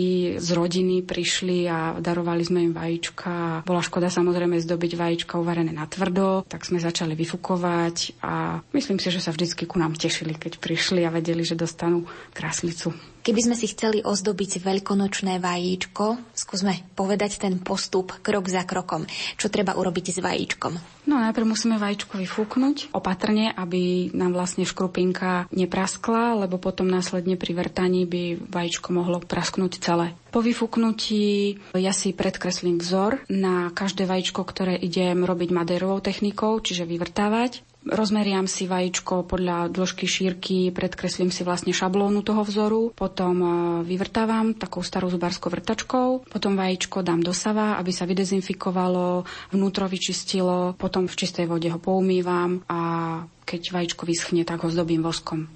[0.42, 3.62] z rodiny prišli a darovali sme im vajíčka.
[3.62, 9.14] Bola škoda samozrejme zdobiť vajíčka uvarené na tvrdo, tak sme začali vyfukovať a myslím si,
[9.14, 12.90] že sa vždycky ku nám tešili, keď prišli a vedeli, že dostanú kráslicu.
[13.27, 19.02] Keby sme si chceli ozdobiť veľkonočné vajíčko, skúsme povedať ten postup krok za krokom.
[19.35, 21.02] Čo treba urobiť s vajíčkom?
[21.10, 27.58] No najprv musíme vajíčko vyfúknuť opatrne, aby nám vlastne škrupinka nepraskla, lebo potom následne pri
[27.58, 30.14] vrtaní by vajíčko mohlo prasknúť celé.
[30.31, 36.87] Po vyfúknutí ja si predkreslím vzor na každé vajíčko, ktoré idem robiť maderovou technikou, čiže
[36.87, 37.65] vyvrtávať.
[37.87, 43.48] Rozmeriam si vajíčko podľa dĺžky šírky, predkreslím si vlastne šablónu toho vzoru, potom e,
[43.87, 49.22] vyvrtávam takou starou zubárskou vrtačkou, potom vajíčko dám do sava, aby sa vydezinfikovalo,
[49.54, 52.80] vnútro vyčistilo, potom v čistej vode ho poumývam a
[53.46, 55.46] keď vajíčko vyschne, tak ho zdobím voskom.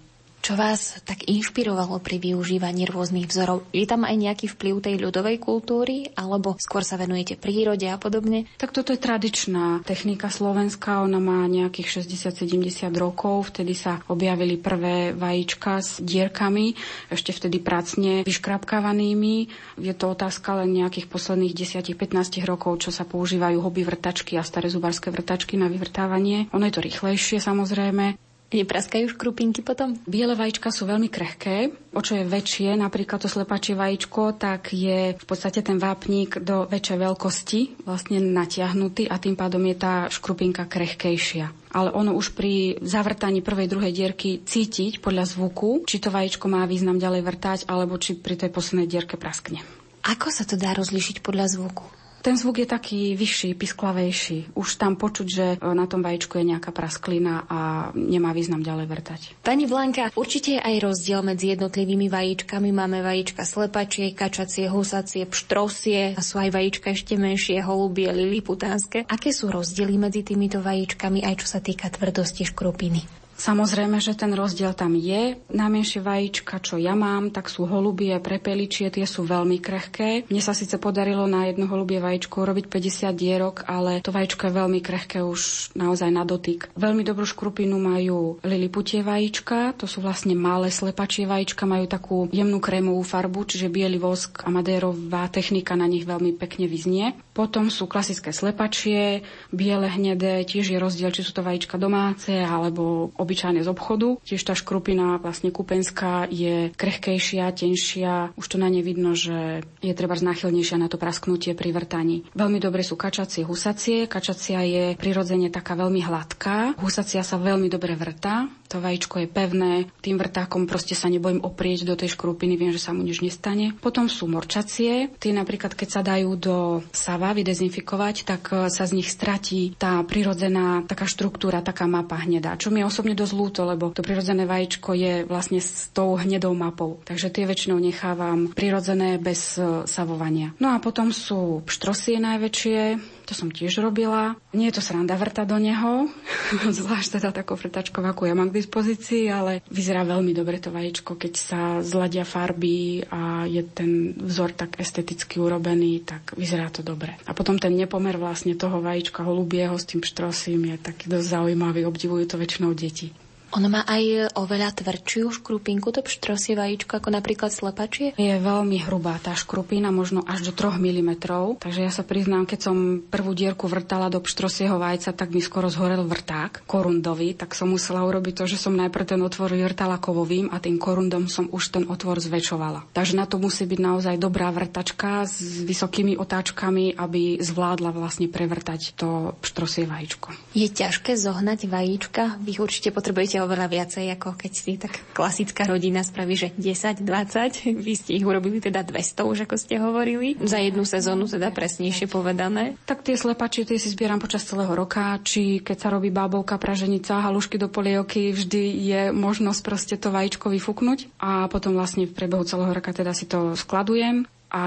[0.40, 3.68] Čo vás tak inšpirovalo pri využívaní rôznych vzorov?
[3.76, 8.48] Je tam aj nejaký vplyv tej ľudovej kultúry, alebo skôr sa venujete prírode a podobne?
[8.56, 15.12] Tak toto je tradičná technika slovenská, ona má nejakých 60-70 rokov, vtedy sa objavili prvé
[15.12, 16.72] vajíčka s dierkami,
[17.12, 19.52] ešte vtedy pracne vyškrapkávanými.
[19.76, 24.72] Je to otázka len nejakých posledných 10-15 rokov, čo sa používajú hobby vrtačky a staré
[24.72, 26.48] zubarské vrtačky na vyvrtávanie.
[26.56, 28.29] Ono je to rýchlejšie samozrejme.
[28.50, 29.94] Nepraskajú škrupinky potom?
[30.10, 31.70] Biele vajíčka sú veľmi krehké.
[31.94, 36.66] O čo je väčšie, napríklad to slepačie vajíčko, tak je v podstate ten vápnik do
[36.66, 42.82] väčšej veľkosti vlastne natiahnutý a tým pádom je tá škrupinka krehkejšia ale ono už pri
[42.82, 47.94] zavrtaní prvej, druhej dierky cítiť podľa zvuku, či to vajíčko má význam ďalej vrtať, alebo
[47.94, 49.62] či pri tej poslednej dierke praskne.
[50.02, 51.99] Ako sa to dá rozlišiť podľa zvuku?
[52.20, 54.52] Ten zvuk je taký vyšší, pisklavejší.
[54.52, 58.86] Už tam počuť, že e, na tom vajíčku je nejaká prasklina a nemá význam ďalej
[58.92, 59.20] vrtať.
[59.40, 62.68] Pani Blanka, určite je aj rozdiel medzi jednotlivými vajíčkami.
[62.76, 69.08] Máme vajíčka slepačie, kačacie, husacie, pštrosie a sú aj vajíčka ešte menšie, holubie, liliputánske.
[69.08, 73.19] Aké sú rozdiely medzi týmito vajíčkami aj čo sa týka tvrdosti škrupiny?
[73.40, 75.40] Samozrejme, že ten rozdiel tam je.
[75.48, 80.28] Najmenšie vajíčka, čo ja mám, tak sú holubie, prepeličie, tie sú veľmi krehké.
[80.28, 84.52] Mne sa síce podarilo na jedno holubie vajíčko robiť 50 dierok, ale to vajíčko je
[84.60, 86.68] veľmi krehké už naozaj na dotyk.
[86.76, 92.60] Veľmi dobrú škrupinu majú liliputie vajíčka, to sú vlastne malé slepačie vajíčka, majú takú jemnú
[92.60, 97.16] krémovú farbu, čiže biely vosk a madérová technika na nich veľmi pekne vyznie.
[97.32, 103.08] Potom sú klasické slepačie, biele, hnedé, tiež je rozdiel, či sú to vajíčka domáce alebo
[103.30, 104.18] obyčajne z obchodu.
[104.26, 108.34] Tiež tá škrupina vlastne kupenská je krehkejšia, tenšia.
[108.34, 112.26] Už to na ne vidno, že je treba náchylnejšia na to prasknutie pri vrtaní.
[112.34, 114.10] Veľmi dobre sú kačacie, husacie.
[114.10, 116.74] Kačacia je prirodzene taká veľmi hladká.
[116.82, 118.50] Husacia sa veľmi dobre vrtá.
[118.70, 122.78] To vajíčko je pevné, tým vrtákom proste sa nebojím oprieť do tej škrupiny, viem, že
[122.78, 123.74] sa mu nič nestane.
[123.82, 126.56] Potom sú morčacie, tie napríklad keď sa dajú do
[126.94, 132.54] sava vydezinfikovať, tak e, sa z nich stratí tá prirodzená taká štruktúra, taká mapa hnedá,
[132.54, 136.54] čo mi je osobne dosť ľúto, lebo to prirodzené vajíčko je vlastne s tou hnedou
[136.54, 137.02] mapou.
[137.02, 140.54] Takže tie väčšinou nechávam prirodzené bez e, savovania.
[140.62, 144.38] No a potom sú pštrosie najväčšie, to som tiež robila.
[144.54, 146.06] Nie je to sranda vrta do neho,
[146.78, 151.16] zvlášť teda takou vrtačkou, ako ja mám k dispozícii, ale vyzerá veľmi dobre to vajíčko,
[151.16, 157.16] keď sa zladia farby a je ten vzor tak esteticky urobený, tak vyzerá to dobre.
[157.24, 161.88] A potom ten nepomer vlastne toho vajíčka holubieho s tým štrosím je taký dosť zaujímavý,
[161.88, 163.10] obdivujú to väčšinou deti.
[163.58, 168.14] Ono má aj oveľa tvrdšiu škrupinku, to pštrosie vajíčko, ako napríklad slepačie?
[168.14, 171.10] Je veľmi hrubá tá škrupina, možno až do 3 mm.
[171.58, 175.66] Takže ja sa priznám, keď som prvú dierku vrtala do pštrosieho vajca, tak mi skoro
[175.66, 180.54] zhorel vrták korundový, tak som musela urobiť to, že som najprv ten otvor vrtala kovovým
[180.54, 182.94] a tým korundom som už ten otvor zväčšovala.
[182.94, 188.94] Takže na to musí byť naozaj dobrá vrtačka s vysokými otáčkami, aby zvládla vlastne prevrtať
[188.94, 190.30] to pštrosie vajíčko.
[190.54, 192.38] Je ťažké zohnať vajíčka?
[192.46, 197.72] Vy určite potrebujete oveľa viacej, ako keď si tak klasická rodina spraví, že 10, 20.
[197.86, 200.36] Vy ste ich urobili teda 200 už, ako ste hovorili.
[200.40, 202.76] Za jednu sezónu teda presnejšie povedané.
[202.84, 207.24] Tak tie slepačie tie si zbieram počas celého roka, či keď sa robí bábovka, praženica,
[207.24, 212.44] halušky do polievky, vždy je možnosť proste to vajíčko vyfúknuť a potom vlastne v priebehu
[212.44, 214.64] celého roka teda si to skladujem a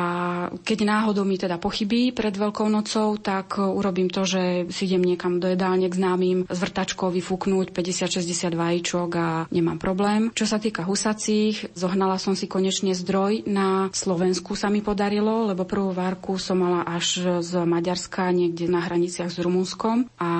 [0.63, 5.43] keď náhodou mi teda pochybí pred Veľkou nocou, tak urobím to, že si idem niekam
[5.43, 10.31] do jedálne k známym s vrtačkou vyfúknúť 50-60 vajíčok a nemám problém.
[10.31, 13.43] Čo sa týka husacích, zohnala som si konečne zdroj.
[13.43, 18.79] Na Slovensku sa mi podarilo, lebo prvú várku som mala až z Maďarska, niekde na
[18.79, 20.31] hraniciach s Rumunskom a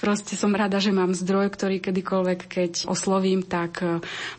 [0.00, 3.84] proste som rada, že mám zdroj, ktorý kedykoľvek, keď oslovím, tak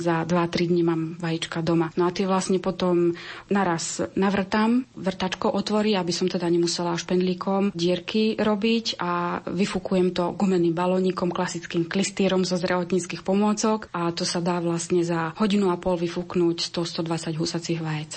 [0.02, 1.94] za 2-3 dní mám vajíčka doma.
[1.94, 3.14] No a tie vlastne potom
[3.52, 4.02] naraz
[4.40, 11.28] navrtám, vrtačko otvorí, aby som teda nemusela špendlíkom dierky robiť a vyfukujem to gumeným balónikom,
[11.28, 16.72] klasickým klistýrom zo zdravotníckých pomôcok a to sa dá vlastne za hodinu a pol vyfúknuť
[16.72, 18.12] 100-120 husacích vajec.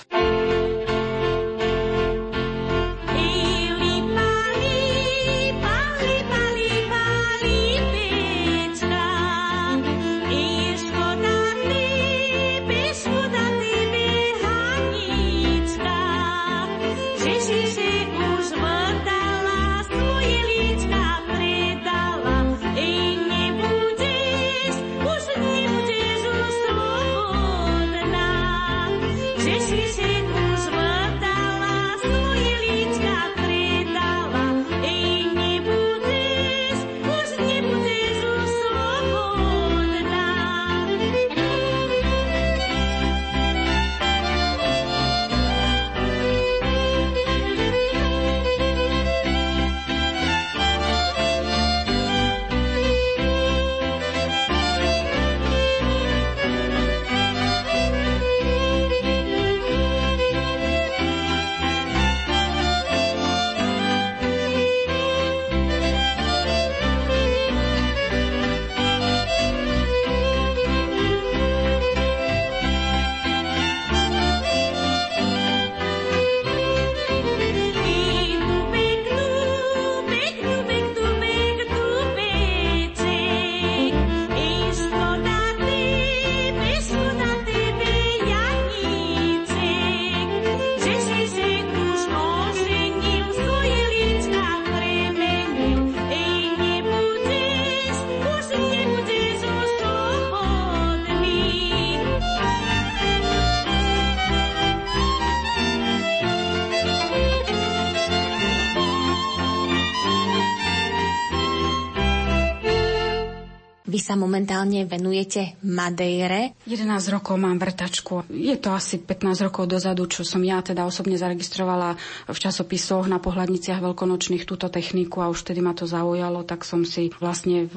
[114.13, 116.53] Sa momentálne venujete Madeire.
[116.69, 118.29] 11 rokov mám vrtačku.
[118.29, 121.97] Je to asi 15 rokov dozadu, čo som ja teda osobne zaregistrovala
[122.29, 126.85] v časopisoch na pohľadniciach veľkonočných túto techniku a už vtedy ma to zaujalo, tak som
[126.85, 127.77] si vlastne v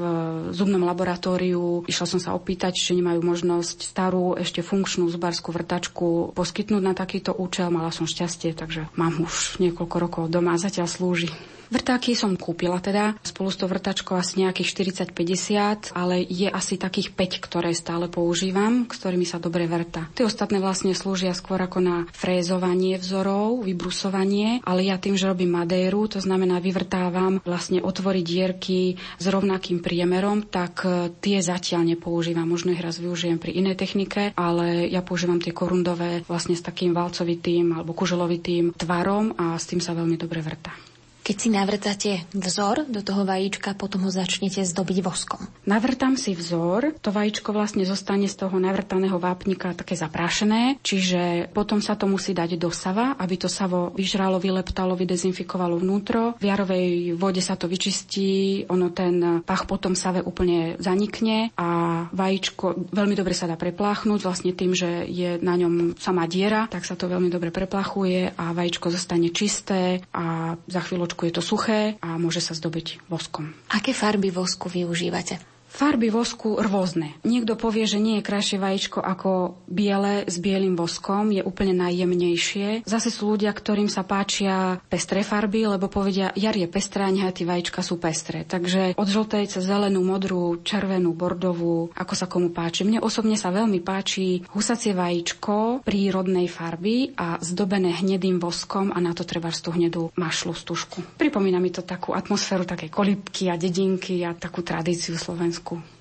[0.52, 6.84] zubnom laboratóriu išla som sa opýtať, či nemajú možnosť starú, ešte funkčnú zubarskú vrtačku poskytnúť
[6.84, 7.72] na takýto účel.
[7.72, 11.55] Mala som šťastie, takže mám už niekoľko rokov doma a zatiaľ slúži.
[11.74, 17.18] Vrtáky som kúpila teda, spolu s tou vrtačkou asi nejakých 40-50, ale je asi takých
[17.18, 20.06] 5, ktoré stále používam, ktorými sa dobre vrta.
[20.14, 25.58] Tie ostatné vlastne slúžia skôr ako na frézovanie vzorov, vybrusovanie, ale ja tým, že robím
[25.58, 32.46] madéru, to znamená vyvrtávam vlastne otvoriť dierky s rovnakým priemerom, tak e, tie zatiaľ nepoužívam.
[32.46, 36.94] Možno ich raz využijem pri inej technike, ale ja používam tie korundové vlastne s takým
[36.94, 40.85] valcovitým alebo kuželovitým tvarom a s tým sa veľmi dobre vrta.
[41.26, 45.42] Keď si navrtate vzor do toho vajíčka, potom ho začnete zdobiť voskom.
[45.66, 51.82] Navrtam si vzor, to vajíčko vlastne zostane z toho navrtaného vápnika také zaprášené, čiže potom
[51.82, 56.38] sa to musí dať do sava, aby to savo vyžralo, vyleptalo, vydezinfikovalo vnútro.
[56.38, 62.94] V jarovej vode sa to vyčistí, ono ten pach potom save úplne zanikne a vajíčko
[62.94, 66.94] veľmi dobre sa dá prepláchnuť vlastne tým, že je na ňom samá diera, tak sa
[66.94, 72.20] to veľmi dobre preplachuje a vajíčko zostane čisté a za chvíľočku je to suché a
[72.20, 73.56] môže sa zdobiť voskom.
[73.72, 75.55] Aké farby vosku využívate?
[75.76, 77.20] Farby vosku rôzne.
[77.28, 82.88] Niekto povie, že nie je krajšie vajíčko ako biele s bielým voskom, je úplne najjemnejšie.
[82.88, 87.84] Zase sú ľudia, ktorým sa páčia pestré farby, lebo povedia, jar je pestrá, tie vajíčka
[87.84, 88.48] sú pestré.
[88.48, 92.88] Takže od žltej cez zelenú, modrú, červenú, bordovú, ako sa komu páči.
[92.88, 99.12] Mne osobne sa veľmi páči husacie vajíčko prírodnej farby a zdobené hnedým voskom a na
[99.12, 101.04] to treba tú hnedú mašlu stužku.
[101.20, 105.20] Pripomína mi to takú atmosféru takej kolibky a dedinky a takú tradíciu
[105.66, 105.95] Slovensku.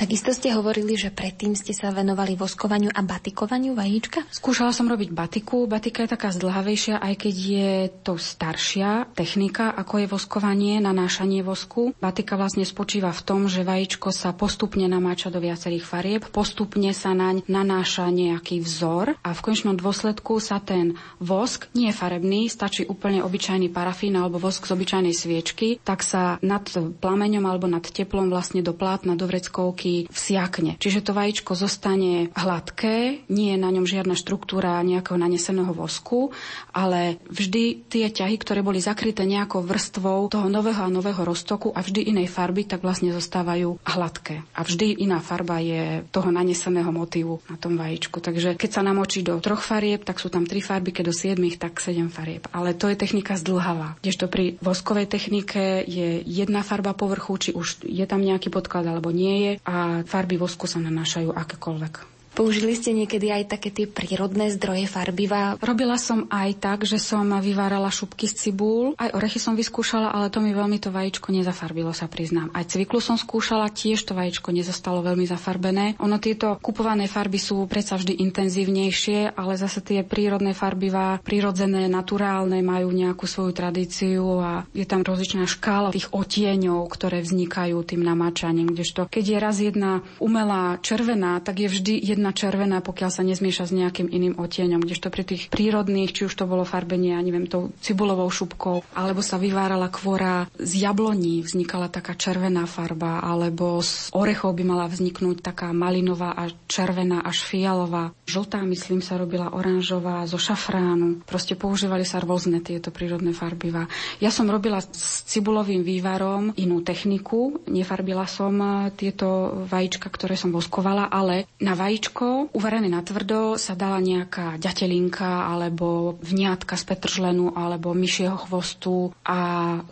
[0.00, 4.24] Takisto ste hovorili, že predtým ste sa venovali voskovaniu a batikovaniu vajíčka?
[4.32, 5.68] Skúšala som robiť batiku.
[5.68, 11.92] Batika je taká zdlhavejšia, aj keď je to staršia technika, ako je voskovanie, nanášanie vosku.
[12.00, 17.12] Batika vlastne spočíva v tom, že vajíčko sa postupne namáča do viacerých farieb, postupne sa
[17.12, 22.88] naň nanáša nejaký vzor a v konečnom dôsledku sa ten vosk, nie je farebný, stačí
[22.88, 28.32] úplne obyčajný parafín alebo vosk z obyčajnej sviečky, tak sa nad plameňom alebo nad teplom
[28.32, 30.72] vlastne do plátna, do vreckovky vajíčky vsiakne.
[30.78, 36.30] Čiže to vajíčko zostane hladké, nie je na ňom žiadna štruktúra nejakého naneseného vosku,
[36.70, 41.82] ale vždy tie ťahy, ktoré boli zakryté nejakou vrstvou toho nového a nového roztoku a
[41.82, 44.46] vždy inej farby, tak vlastne zostávajú hladké.
[44.54, 48.22] A vždy iná farba je toho naneseného motívu na tom vajíčku.
[48.22, 51.58] Takže keď sa namočí do troch farieb, tak sú tam tri farby, keď do siedmých,
[51.58, 52.46] tak sedem farieb.
[52.54, 53.98] Ale to je technika zdlhavá.
[54.04, 59.10] Kdežto pri voskovej technike je jedna farba povrchu, či už je tam nejaký podklad alebo
[59.14, 62.19] nie je a farby vosku sa nanášajú akékoľvek.
[62.34, 65.60] Použili ste niekedy aj také tie prírodné zdroje farbiva?
[65.60, 68.96] Robila som aj tak, že som vyvárala šupky z cibúl.
[68.96, 72.48] Aj orechy som vyskúšala, ale to mi veľmi to vajíčko nezafarbilo, sa priznám.
[72.56, 76.00] Aj cviklu som skúšala, tiež to vajíčko nezostalo veľmi zafarbené.
[76.00, 82.64] Ono tieto kupované farby sú predsa vždy intenzívnejšie, ale zase tie prírodné farbivá, prírodzené, naturálne
[82.64, 88.72] majú nejakú svoju tradíciu a je tam rozličná škála tých otieňov, ktoré vznikajú tým namáčaním.
[88.72, 93.26] Kdežto keď je raz jedna umelá červená, tak je vždy jedna jedna červená, pokiaľ sa
[93.26, 97.18] nezmieša s nejakým iným odtieňom, kdežto pri tých prírodných, či už to bolo farbenie, ja
[97.18, 103.82] neviem, tou cibulovou šupkou, alebo sa vyvárala kvora z jabloní, vznikala taká červená farba, alebo
[103.82, 108.14] z orechov by mala vzniknúť taká malinová a červená až fialová.
[108.30, 111.26] Žltá, myslím, sa robila oranžová, zo šafránu.
[111.26, 113.90] Proste používali sa rôzne tieto prírodné farbivá.
[114.22, 117.58] Ja som robila s cibulovým vývarom inú techniku.
[117.66, 123.54] Nefarbila som eh, tieto vajíčka, ktoré som voskovala, ale na vajíčka vajíčko, uvarené na tvrdo,
[123.54, 129.38] sa dala nejaká ďatelinka alebo vniatka z petržlenu alebo myšieho chvostu a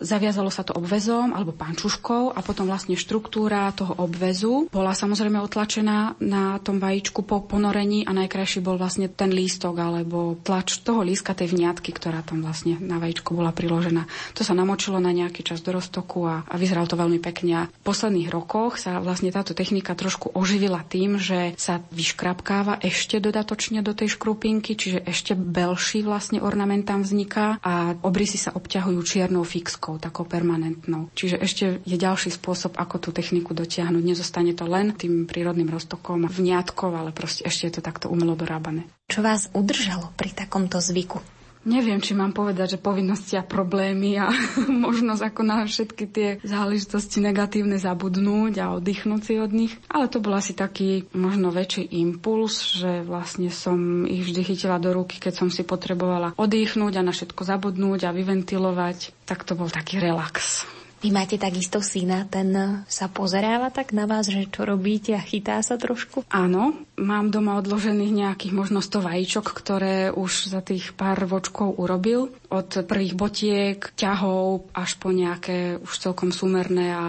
[0.03, 6.19] zaviazalo sa to obvezom alebo pančuškou a potom vlastne štruktúra toho obvezu bola samozrejme otlačená
[6.19, 11.31] na tom vajíčku po ponorení a najkrajší bol vlastne ten lístok alebo tlač toho líska
[11.31, 14.03] tej vniatky, ktorá tam vlastne na vajíčku bola priložená.
[14.35, 17.71] To sa namočilo na nejaký čas do roztoku a, a vyzeralo to veľmi pekne.
[17.71, 23.21] V posledných rokoch sa vlastne táto technika trošku oživila tým, že sa vyš vyškrapkáva ešte
[23.21, 28.97] dodatočne do tej škrupinky, čiže ešte belší vlastne ornament tam vzniká a obrysy sa obťahujú
[29.05, 31.13] čiernou fixkou, takou permanentnou.
[31.13, 34.01] Čiže ešte je ďalší spôsob, ako tú techniku dotiahnuť.
[34.01, 38.89] Nezostane to len tým prírodným roztokom vniatkov, ale proste ešte je to takto umelo dorábané.
[39.05, 41.38] Čo vás udržalo pri takomto zvyku?
[41.67, 44.31] Neviem, či mám povedať, že povinnosti a problémy a
[44.87, 49.73] možnosť ako na všetky tie záležitosti negatívne zabudnúť a oddychnúť si od nich.
[49.91, 54.95] Ale to bol asi taký možno väčší impuls, že vlastne som ich vždy chytila do
[54.95, 59.27] ruky, keď som si potrebovala oddychnúť a na všetko zabudnúť a vyventilovať.
[59.27, 60.63] Tak to bol taký relax.
[60.99, 62.51] Vy máte takisto syna, ten
[62.91, 66.27] sa pozeráva tak na vás, že čo robíte a chytá sa trošku?
[66.27, 72.35] Áno, mám doma odložených nejakých možno 100 vajíčok, ktoré už za tých pár vočkov urobil.
[72.49, 77.07] Od prvých botiek, ťahov až po nejaké už celkom sumerné a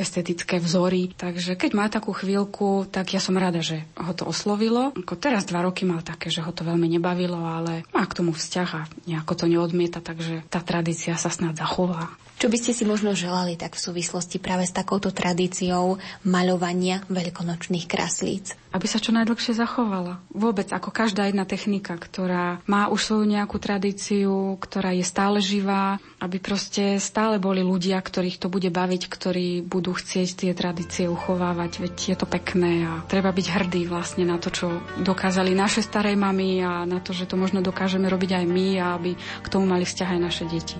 [0.00, 1.12] estetické vzory.
[1.12, 4.96] Takže keď má takú chvíľku, tak ja som rada, že ho to oslovilo.
[4.96, 8.32] Ako teraz dva roky mal také, že ho to veľmi nebavilo, ale má k tomu
[8.32, 12.08] vzťah a nejako to neodmieta, takže tá tradícia sa snad zachová.
[12.38, 17.90] Čo by ste si možno želali tak v súvislosti práve s takouto tradíciou maľovania veľkonočných
[17.90, 18.54] kraslíc?
[18.70, 20.22] Aby sa čo najdlhšie zachovala.
[20.30, 25.98] Vôbec ako každá jedna technika, ktorá má už svoju nejakú tradíciu, ktorá je stále živá,
[26.22, 31.82] aby proste stále boli ľudia, ktorých to bude baviť, ktorí budú chcieť tie tradície uchovávať,
[31.82, 34.66] veď je to pekné a treba byť hrdý vlastne na to, čo
[35.02, 38.86] dokázali naše staré mamy a na to, že to možno dokážeme robiť aj my a
[38.94, 40.78] aby k tomu mali vzťah aj naše deti.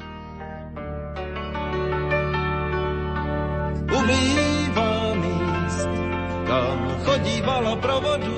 [4.08, 5.92] ubývá míst,
[6.48, 8.36] kam chodívala provodu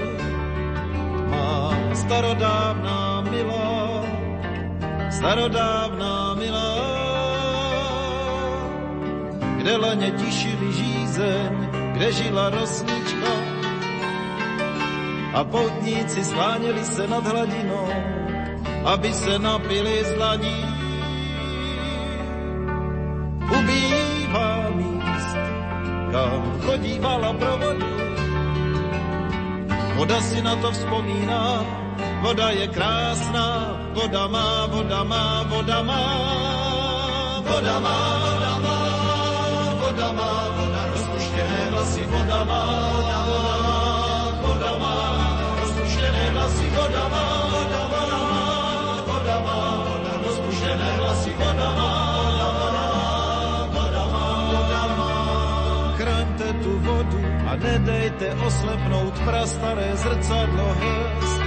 [1.30, 3.79] má starodávná milá,
[5.20, 6.72] starodávná milá,
[9.60, 11.52] kde leně tišili žízeň,
[11.92, 13.32] kde žila rosnička
[15.36, 17.88] a poutníci skláněli se nad hladinou,
[18.84, 20.60] aby se napili z hladí.
[23.44, 25.36] Ubývá míst,
[26.12, 27.90] kam chodívala pro vodu.
[30.00, 31.60] Voda si na to vzpomíná,
[32.20, 33.48] voda je krásná,
[33.96, 36.02] voda má, voda má, voda má.
[37.40, 38.76] Voda má, voda má,
[39.80, 42.62] voda má, voda rozpuštěné vlasy, voda má,
[42.94, 43.44] voda má,
[44.40, 44.94] voda má,
[45.60, 48.04] rozpuštěné vlasy, voda má, voda má,
[49.06, 49.58] voda má,
[49.88, 51.90] voda rozpuštěné vlasy, voda má,
[53.72, 55.10] voda má, voda má.
[55.96, 61.39] Chraňte tu vodu a nedejte oslepnout prastaré zrcadlo hvězd.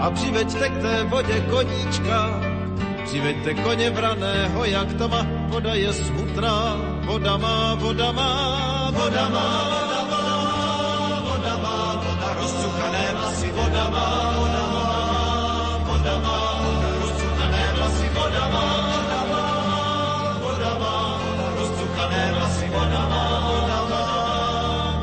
[0.00, 2.40] A přiveďte k té vodě koníčka,
[3.04, 10.02] přiveďte koně vraného, jak tma, voda je smutná, voda má, voda má, voda má, voda
[10.10, 14.06] má, voda má, voda rozcuchané vlasy, voda má,
[14.38, 14.86] voda má,
[15.86, 16.38] voda má,
[17.02, 19.44] rozcuchané vlasy, voda má, voda má,
[20.42, 20.94] voda má,
[21.58, 24.04] rozcuchané vlasy, voda má, voda má,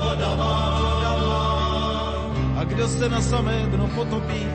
[0.04, 1.42] voda má, voda má.
[2.60, 4.55] A kdo se na samé dno potopí,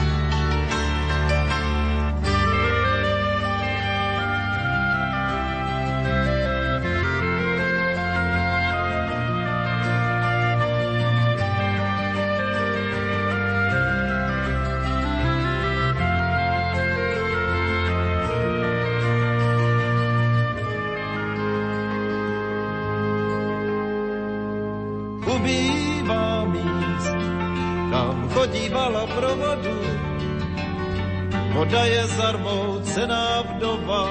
[32.31, 34.03] Voda je zarmoucená vdova,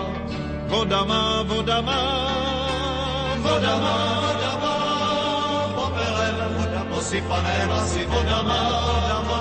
[0.68, 2.00] voda má, voda má,
[3.40, 4.76] voda má, voda má,
[5.72, 9.40] popelem, voda posypané vlasy, voda má, voda má,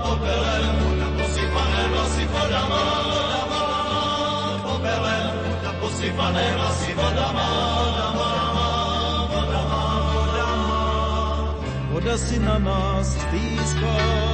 [0.00, 3.62] popelem, voda posypané vlasy, voda má, voda má,
[4.64, 7.48] popelem, voda posypané vlasy, voda má,
[9.28, 9.82] voda má,
[11.92, 14.33] voda si na nás stýská.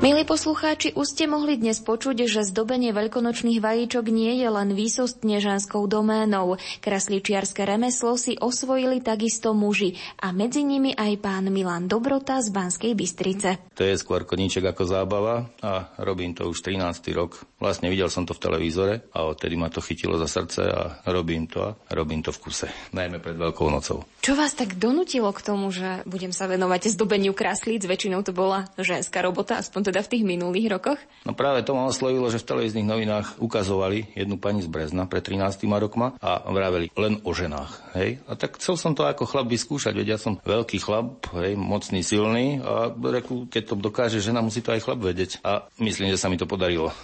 [0.00, 5.36] Milí poslucháči, už ste mohli dnes počuť, že zdobenie veľkonočných vajíčok nie je len výsostne
[5.44, 6.56] ženskou doménou.
[6.80, 12.96] Krasličiarske remeslo si osvojili takisto muži a medzi nimi aj pán Milan Dobrota z Banskej
[12.96, 13.60] Bystrice.
[13.76, 16.80] To je skôr koníček ako zábava a robím to už 13.
[17.12, 17.36] rok.
[17.60, 21.44] Vlastne videl som to v televízore a odtedy ma to chytilo za srdce a robím
[21.44, 24.08] to a robím to v kuse, najmä pred Veľkou nocou.
[24.24, 27.84] Čo vás tak donutilo k tomu, že budem sa venovať zdobeniu kraslíc?
[27.84, 30.98] Väčšinou to bola ženská robota, aspoň teda v tých minulých rokoch?
[31.26, 35.26] No práve to ma oslovilo, že v televíznych novinách ukazovali jednu pani z Brezna pred
[35.26, 37.98] 13 rokma a vraveli len o ženách.
[37.98, 38.22] Hej?
[38.30, 42.00] A tak chcel som to ako chlap vyskúšať, veď ja som veľký chlap, hej, mocný,
[42.06, 45.42] silný a reku, keď to dokáže žena, musí to aj chlap vedieť.
[45.42, 46.94] A myslím, že sa mi to podarilo.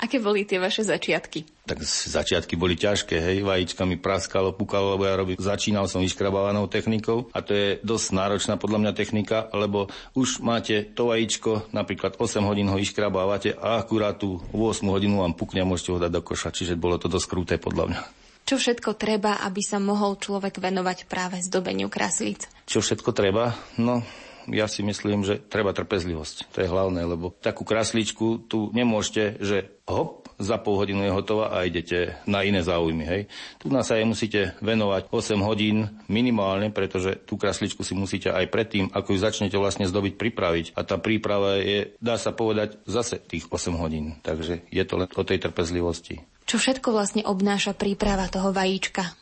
[0.00, 1.44] Aké boli tie vaše začiatky?
[1.68, 6.72] Tak začiatky boli ťažké, hej, vajíčka mi praskalo, pukalo, lebo ja robím, začínal som vyškrabávanou
[6.72, 12.16] technikou a to je dosť náročná podľa mňa technika, lebo už máte to vajíčko, napríklad
[12.16, 16.16] 8 hodín ho vyškrabávate a akurát tú 8 hodinu vám pukne a môžete ho dať
[16.16, 18.00] do koša, čiže bolo to dosť krúté podľa mňa.
[18.48, 22.48] Čo všetko treba, aby sa mohol človek venovať práve zdobeniu kraslíc?
[22.64, 23.52] Čo všetko treba?
[23.76, 24.00] No,
[24.48, 26.50] ja si myslím, že treba trpezlivosť.
[26.54, 31.52] To je hlavné, lebo takú krasličku tu nemôžete, že hop, za pol hodinu je hotová
[31.52, 33.04] a idete na iné záujmy.
[33.04, 33.22] Hej.
[33.60, 38.48] Tu na sa jej musíte venovať 8 hodín minimálne, pretože tú krasličku si musíte aj
[38.48, 40.66] predtým, ako ju začnete vlastne zdobiť, pripraviť.
[40.74, 44.16] A tá príprava je, dá sa povedať, zase tých 8 hodín.
[44.24, 46.24] Takže je to len o tej trpezlivosti.
[46.48, 49.12] Čo všetko vlastne obnáša príprava toho vajíčka?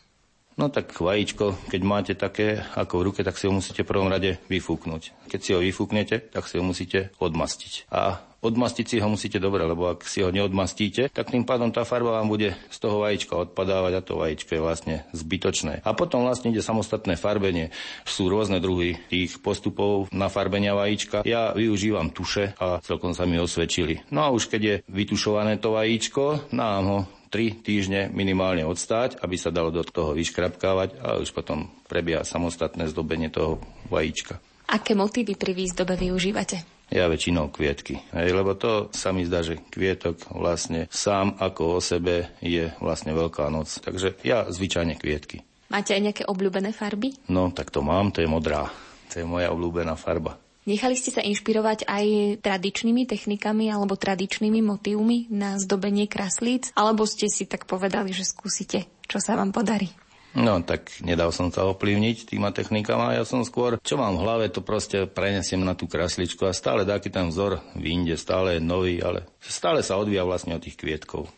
[0.58, 4.10] No tak vajíčko, keď máte také ako v ruke, tak si ho musíte v prvom
[4.10, 5.30] rade vyfúknuť.
[5.30, 7.86] Keď si ho vyfúknete, tak si ho musíte odmastiť.
[7.94, 11.82] A odmastiť si ho musíte dobre, lebo ak si ho neodmastíte, tak tým pádom tá
[11.86, 15.86] farba vám bude z toho vajíčka odpadávať a to vajíčko je vlastne zbytočné.
[15.86, 17.70] A potom vlastne ide samostatné farbenie.
[18.02, 21.22] Sú rôzne druhy tých postupov na farbenia vajíčka.
[21.22, 24.10] Ja využívam tuše a celkom sa mi osvedčili.
[24.10, 26.98] No a už keď je vytušované to vajíčko, nám ho
[27.28, 32.88] 3 týždne minimálne odstáť, aby sa dalo do toho vyškrapkávať a už potom prebieha samostatné
[32.88, 33.60] zdobenie toho
[33.92, 34.40] vajíčka.
[34.68, 36.60] Aké motívy pri výzdobe využívate?
[36.88, 41.80] Ja väčšinou kvietky, hej, lebo to sa mi zdá, že kvietok vlastne sám ako o
[41.84, 43.68] sebe je vlastne Veľká noc.
[43.84, 45.44] Takže ja zvyčajne kvietky.
[45.68, 47.12] Máte aj nejaké obľúbené farby?
[47.28, 48.72] No, tak to mám, to je modrá.
[49.12, 50.40] To je moja obľúbená farba.
[50.68, 52.06] Nechali ste sa inšpirovať aj
[52.44, 56.76] tradičnými technikami alebo tradičnými motívmi na zdobenie kraslíc?
[56.76, 59.88] Alebo ste si tak povedali, že skúsite, čo sa vám podarí?
[60.36, 64.52] No, tak nedal som sa ovplyvniť týma technikama, ja som skôr, čo mám v hlave,
[64.52, 69.00] to proste prenesiem na tú krasličku a stále taký ten vzor vyjde, stále je nový,
[69.00, 71.32] ale stále sa odvíja vlastne od tých kvietkov.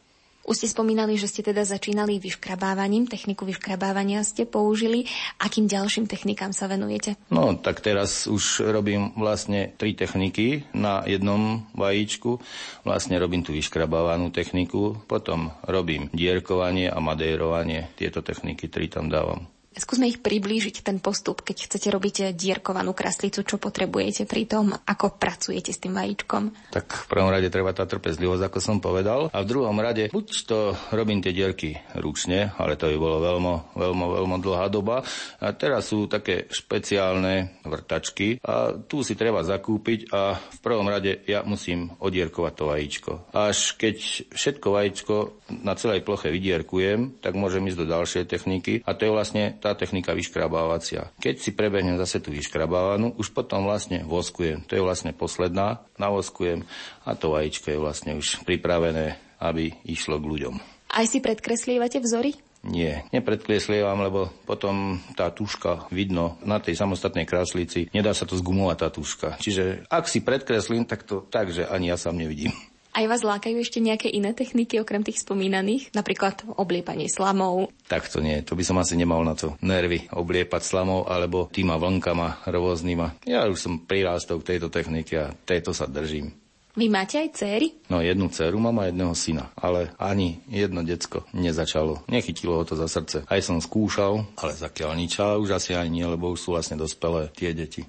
[0.48, 5.04] Už ste spomínali, že ste teda začínali vyškrabávaním, techniku vyškrabávania ste použili.
[5.36, 7.20] Akým ďalším technikám sa venujete?
[7.28, 12.40] No, tak teraz už robím vlastne tri techniky na jednom vajíčku.
[12.88, 17.92] Vlastne robím tú vyškrabávanú techniku, potom robím dierkovanie a madérovanie.
[18.00, 19.59] Tieto techniky tri tam dávam.
[19.70, 25.14] Skúsme ich priblížiť, ten postup, keď chcete robiť dierkovanú kraslicu, čo potrebujete pri tom, ako
[25.14, 26.74] pracujete s tým vajíčkom.
[26.74, 29.30] Tak v prvom rade treba tá trpezlivosť, ako som povedal.
[29.30, 33.54] A v druhom rade, buď to robím tie dierky ručne, ale to by bolo veľmi,
[33.78, 35.06] veľmi, veľmi dlhá doba.
[35.38, 41.22] A teraz sú také špeciálne vrtačky a tu si treba zakúpiť a v prvom rade
[41.30, 43.12] ja musím odierkovať to vajíčko.
[43.30, 43.96] Až keď
[44.34, 45.14] všetko vajíčko
[45.62, 49.76] na celej ploche vydierkujem, tak môžem ísť do ďalšej techniky a to je vlastne tá
[49.76, 51.12] technika vyškrabávacia.
[51.20, 54.64] Keď si prebehnem zase tú vyškrabávanú, už potom vlastne voskujem.
[54.66, 56.64] To je vlastne posledná, navoskujem
[57.04, 60.54] a to vajíčko je vlastne už pripravené, aby išlo k ľuďom.
[60.90, 62.34] Aj si predkreslievate vzory?
[62.60, 67.88] Nie, nepredkreslievam, lebo potom tá tuška vidno na tej samostatnej kráslici.
[67.96, 69.28] Nedá sa to zgumovať tá tuška.
[69.40, 72.52] Čiže ak si predkreslím, tak to tak, že ani ja sám nevidím.
[73.00, 75.96] Aj vás lákajú ešte nejaké iné techniky okrem tých spomínaných?
[75.96, 77.72] Napríklad obliepanie slamou?
[77.88, 81.80] Tak to nie, to by som asi nemal na to nervy obliepať slamou alebo týma
[81.80, 83.24] vlnkama rôznyma.
[83.24, 86.36] Ja už som prirástol k tejto technike a tejto sa držím.
[86.76, 87.72] Vy máte aj céry?
[87.88, 92.04] No jednu dceru mám a jedného syna, ale ani jedno decko nezačalo.
[92.04, 93.24] Nechytilo ho to za srdce.
[93.24, 97.32] Aj som skúšal, ale zakiaľ nič, už asi ani nie, lebo už sú vlastne dospelé
[97.32, 97.88] tie deti.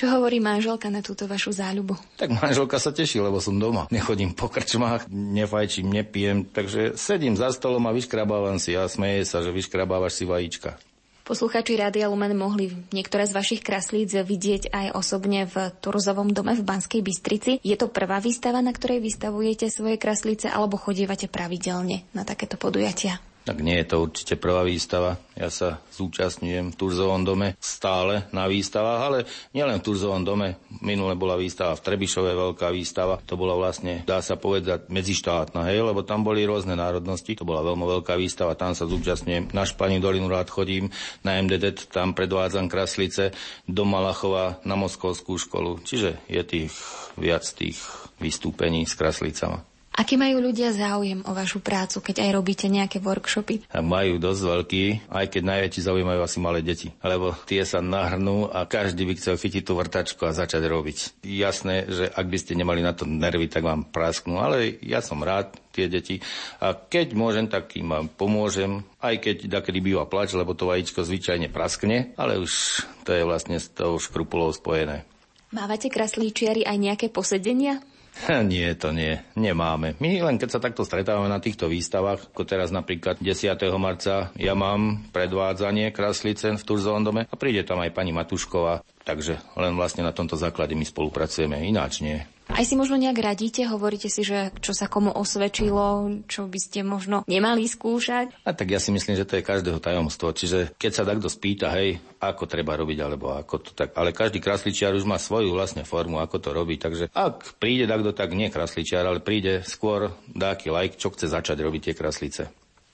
[0.00, 1.92] Čo hovorí manželka na túto vašu záľubu?
[2.16, 3.84] Tak manželka sa teší, lebo som doma.
[3.92, 9.44] Nechodím po krčmách, nefajčím, nepijem, takže sedím za stolom a vyškrabávam si a smeje sa,
[9.44, 10.80] že vyškrabávaš si vajíčka.
[11.28, 16.64] Posluchači Rádia Lumen mohli niektoré z vašich kraslíc vidieť aj osobne v Turzovom dome v
[16.64, 17.60] Banskej Bystrici.
[17.60, 23.20] Je to prvá výstava, na ktorej vystavujete svoje kraslice, alebo chodívate pravidelne na takéto podujatia?
[23.40, 25.16] Tak nie je to určite prvá výstava.
[25.32, 29.18] Ja sa zúčastňujem v Turzovom dome stále na výstavách, ale
[29.56, 30.60] nielen v Turzovom dome.
[30.84, 33.16] Minule bola výstava v Trebišove, veľká výstava.
[33.24, 37.32] To bola vlastne, dá sa povedať, medzištátna, hej, lebo tam boli rôzne národnosti.
[37.40, 39.56] To bola veľmi veľká výstava, tam sa zúčastňujem.
[39.56, 40.92] Na Španiu dolinu rád chodím,
[41.24, 43.32] na MDD, tam predvádzam kraslice,
[43.64, 45.80] do Malachova na Moskovskú školu.
[45.80, 46.76] Čiže je tých
[47.16, 47.80] viac tých
[48.20, 49.69] vystúpení s kraslicama.
[49.90, 53.66] Aký majú ľudia záujem o vašu prácu, keď aj robíte nejaké workshopy?
[53.74, 56.94] Majú dosť veľký, aj keď najväčší zaujímajú asi malé deti.
[57.02, 61.26] Lebo tie sa nahrnú a každý by chcel chytiť tú vrtačku a začať robiť.
[61.26, 65.20] Jasné, že ak by ste nemali na to nervy, tak vám prasknú, ale ja som
[65.26, 66.22] rád, tie deti.
[66.62, 71.50] A keď môžem, tak im pomôžem, aj keď takedy býva plač, lebo to vajíčko zvyčajne
[71.50, 75.02] praskne, ale už to je vlastne s tou škrupulou spojené.
[75.50, 77.82] Mávate kraslíčiari aj nejaké posedenia?
[78.52, 79.22] Nie, to nie.
[79.34, 79.96] Nemáme.
[80.02, 83.56] My len keď sa takto stretávame na týchto výstavách, ako teraz napríklad 10.
[83.80, 89.40] marca, ja mám predvádzanie kraslice v Turzovom dome a príde tam aj pani Matušková, takže
[89.56, 92.20] len vlastne na tomto základe my spolupracujeme, ináč nie.
[92.50, 96.82] Aj si možno nejak radíte, hovoríte si, že čo sa komu osvedčilo, čo by ste
[96.82, 98.44] možno nemali skúšať?
[98.44, 100.34] A tak ja si myslím, že to je každého tajomstvo.
[100.34, 103.94] Čiže keď sa takto spýta, hej, ako treba robiť, alebo ako to tak.
[103.94, 106.76] Ale každý krasličiar už má svoju vlastne formu, ako to robí.
[106.76, 111.62] Takže ak príde takto, tak nie krasličiar, ale príde skôr dáky like, čo chce začať
[111.62, 112.42] robiť tie kraslice.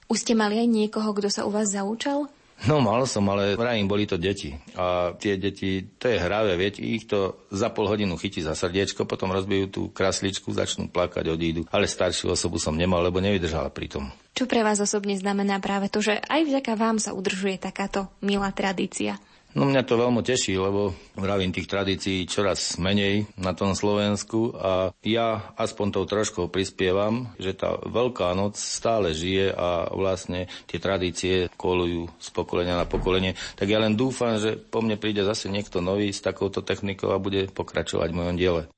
[0.07, 2.31] Už ste mali aj niekoho, kto sa u vás zaučal?
[2.65, 4.57] No mal som, ale vrajím, boli to deti.
[4.81, 9.05] A tie deti, to je hravé, viete, ich to za pol hodinu chytí za srdiečko,
[9.05, 11.69] potom rozbijú tú krasličku, začnú plakať, odídu.
[11.69, 14.05] Ale staršiu osobu som nemal, lebo nevydržala pri tom.
[14.33, 18.49] Čo pre vás osobne znamená práve to, že aj vďaka vám sa udržuje takáto milá
[18.57, 19.21] tradícia?
[19.57, 24.93] No mňa to veľmi teší, lebo vravím tých tradícií čoraz menej na tom Slovensku a
[25.01, 31.49] ja aspoň tou troškou prispievam, že tá Veľká noc stále žije a vlastne tie tradície
[31.57, 33.33] kolujú z pokolenia na pokolenie.
[33.57, 37.23] Tak ja len dúfam, že po mne príde zase niekto nový s takouto technikou a
[37.23, 38.69] bude pokračovať v mojom diele.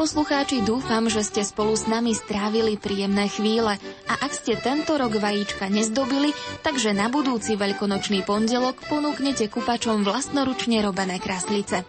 [0.00, 3.76] Poslucháči, dúfam, že ste spolu s nami strávili príjemné chvíle
[4.08, 6.32] A ak ste tento rok vajíčka nezdobili,
[6.64, 11.84] takže na budúci veľkonočný pondelok ponúknete kupačom vlastnoručne robené kraslice.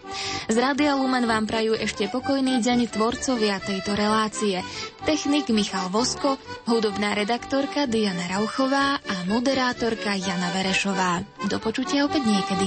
[0.52, 4.60] Z Rádia Lumen vám prajú ešte pokojný deň tvorcovia tejto relácie.
[5.08, 6.36] Technik Michal Vosko,
[6.68, 11.24] hudobná redaktorka Diana Rauchová a moderátorka Jana Verešová.
[11.48, 12.66] Do počutia opäť niekedy.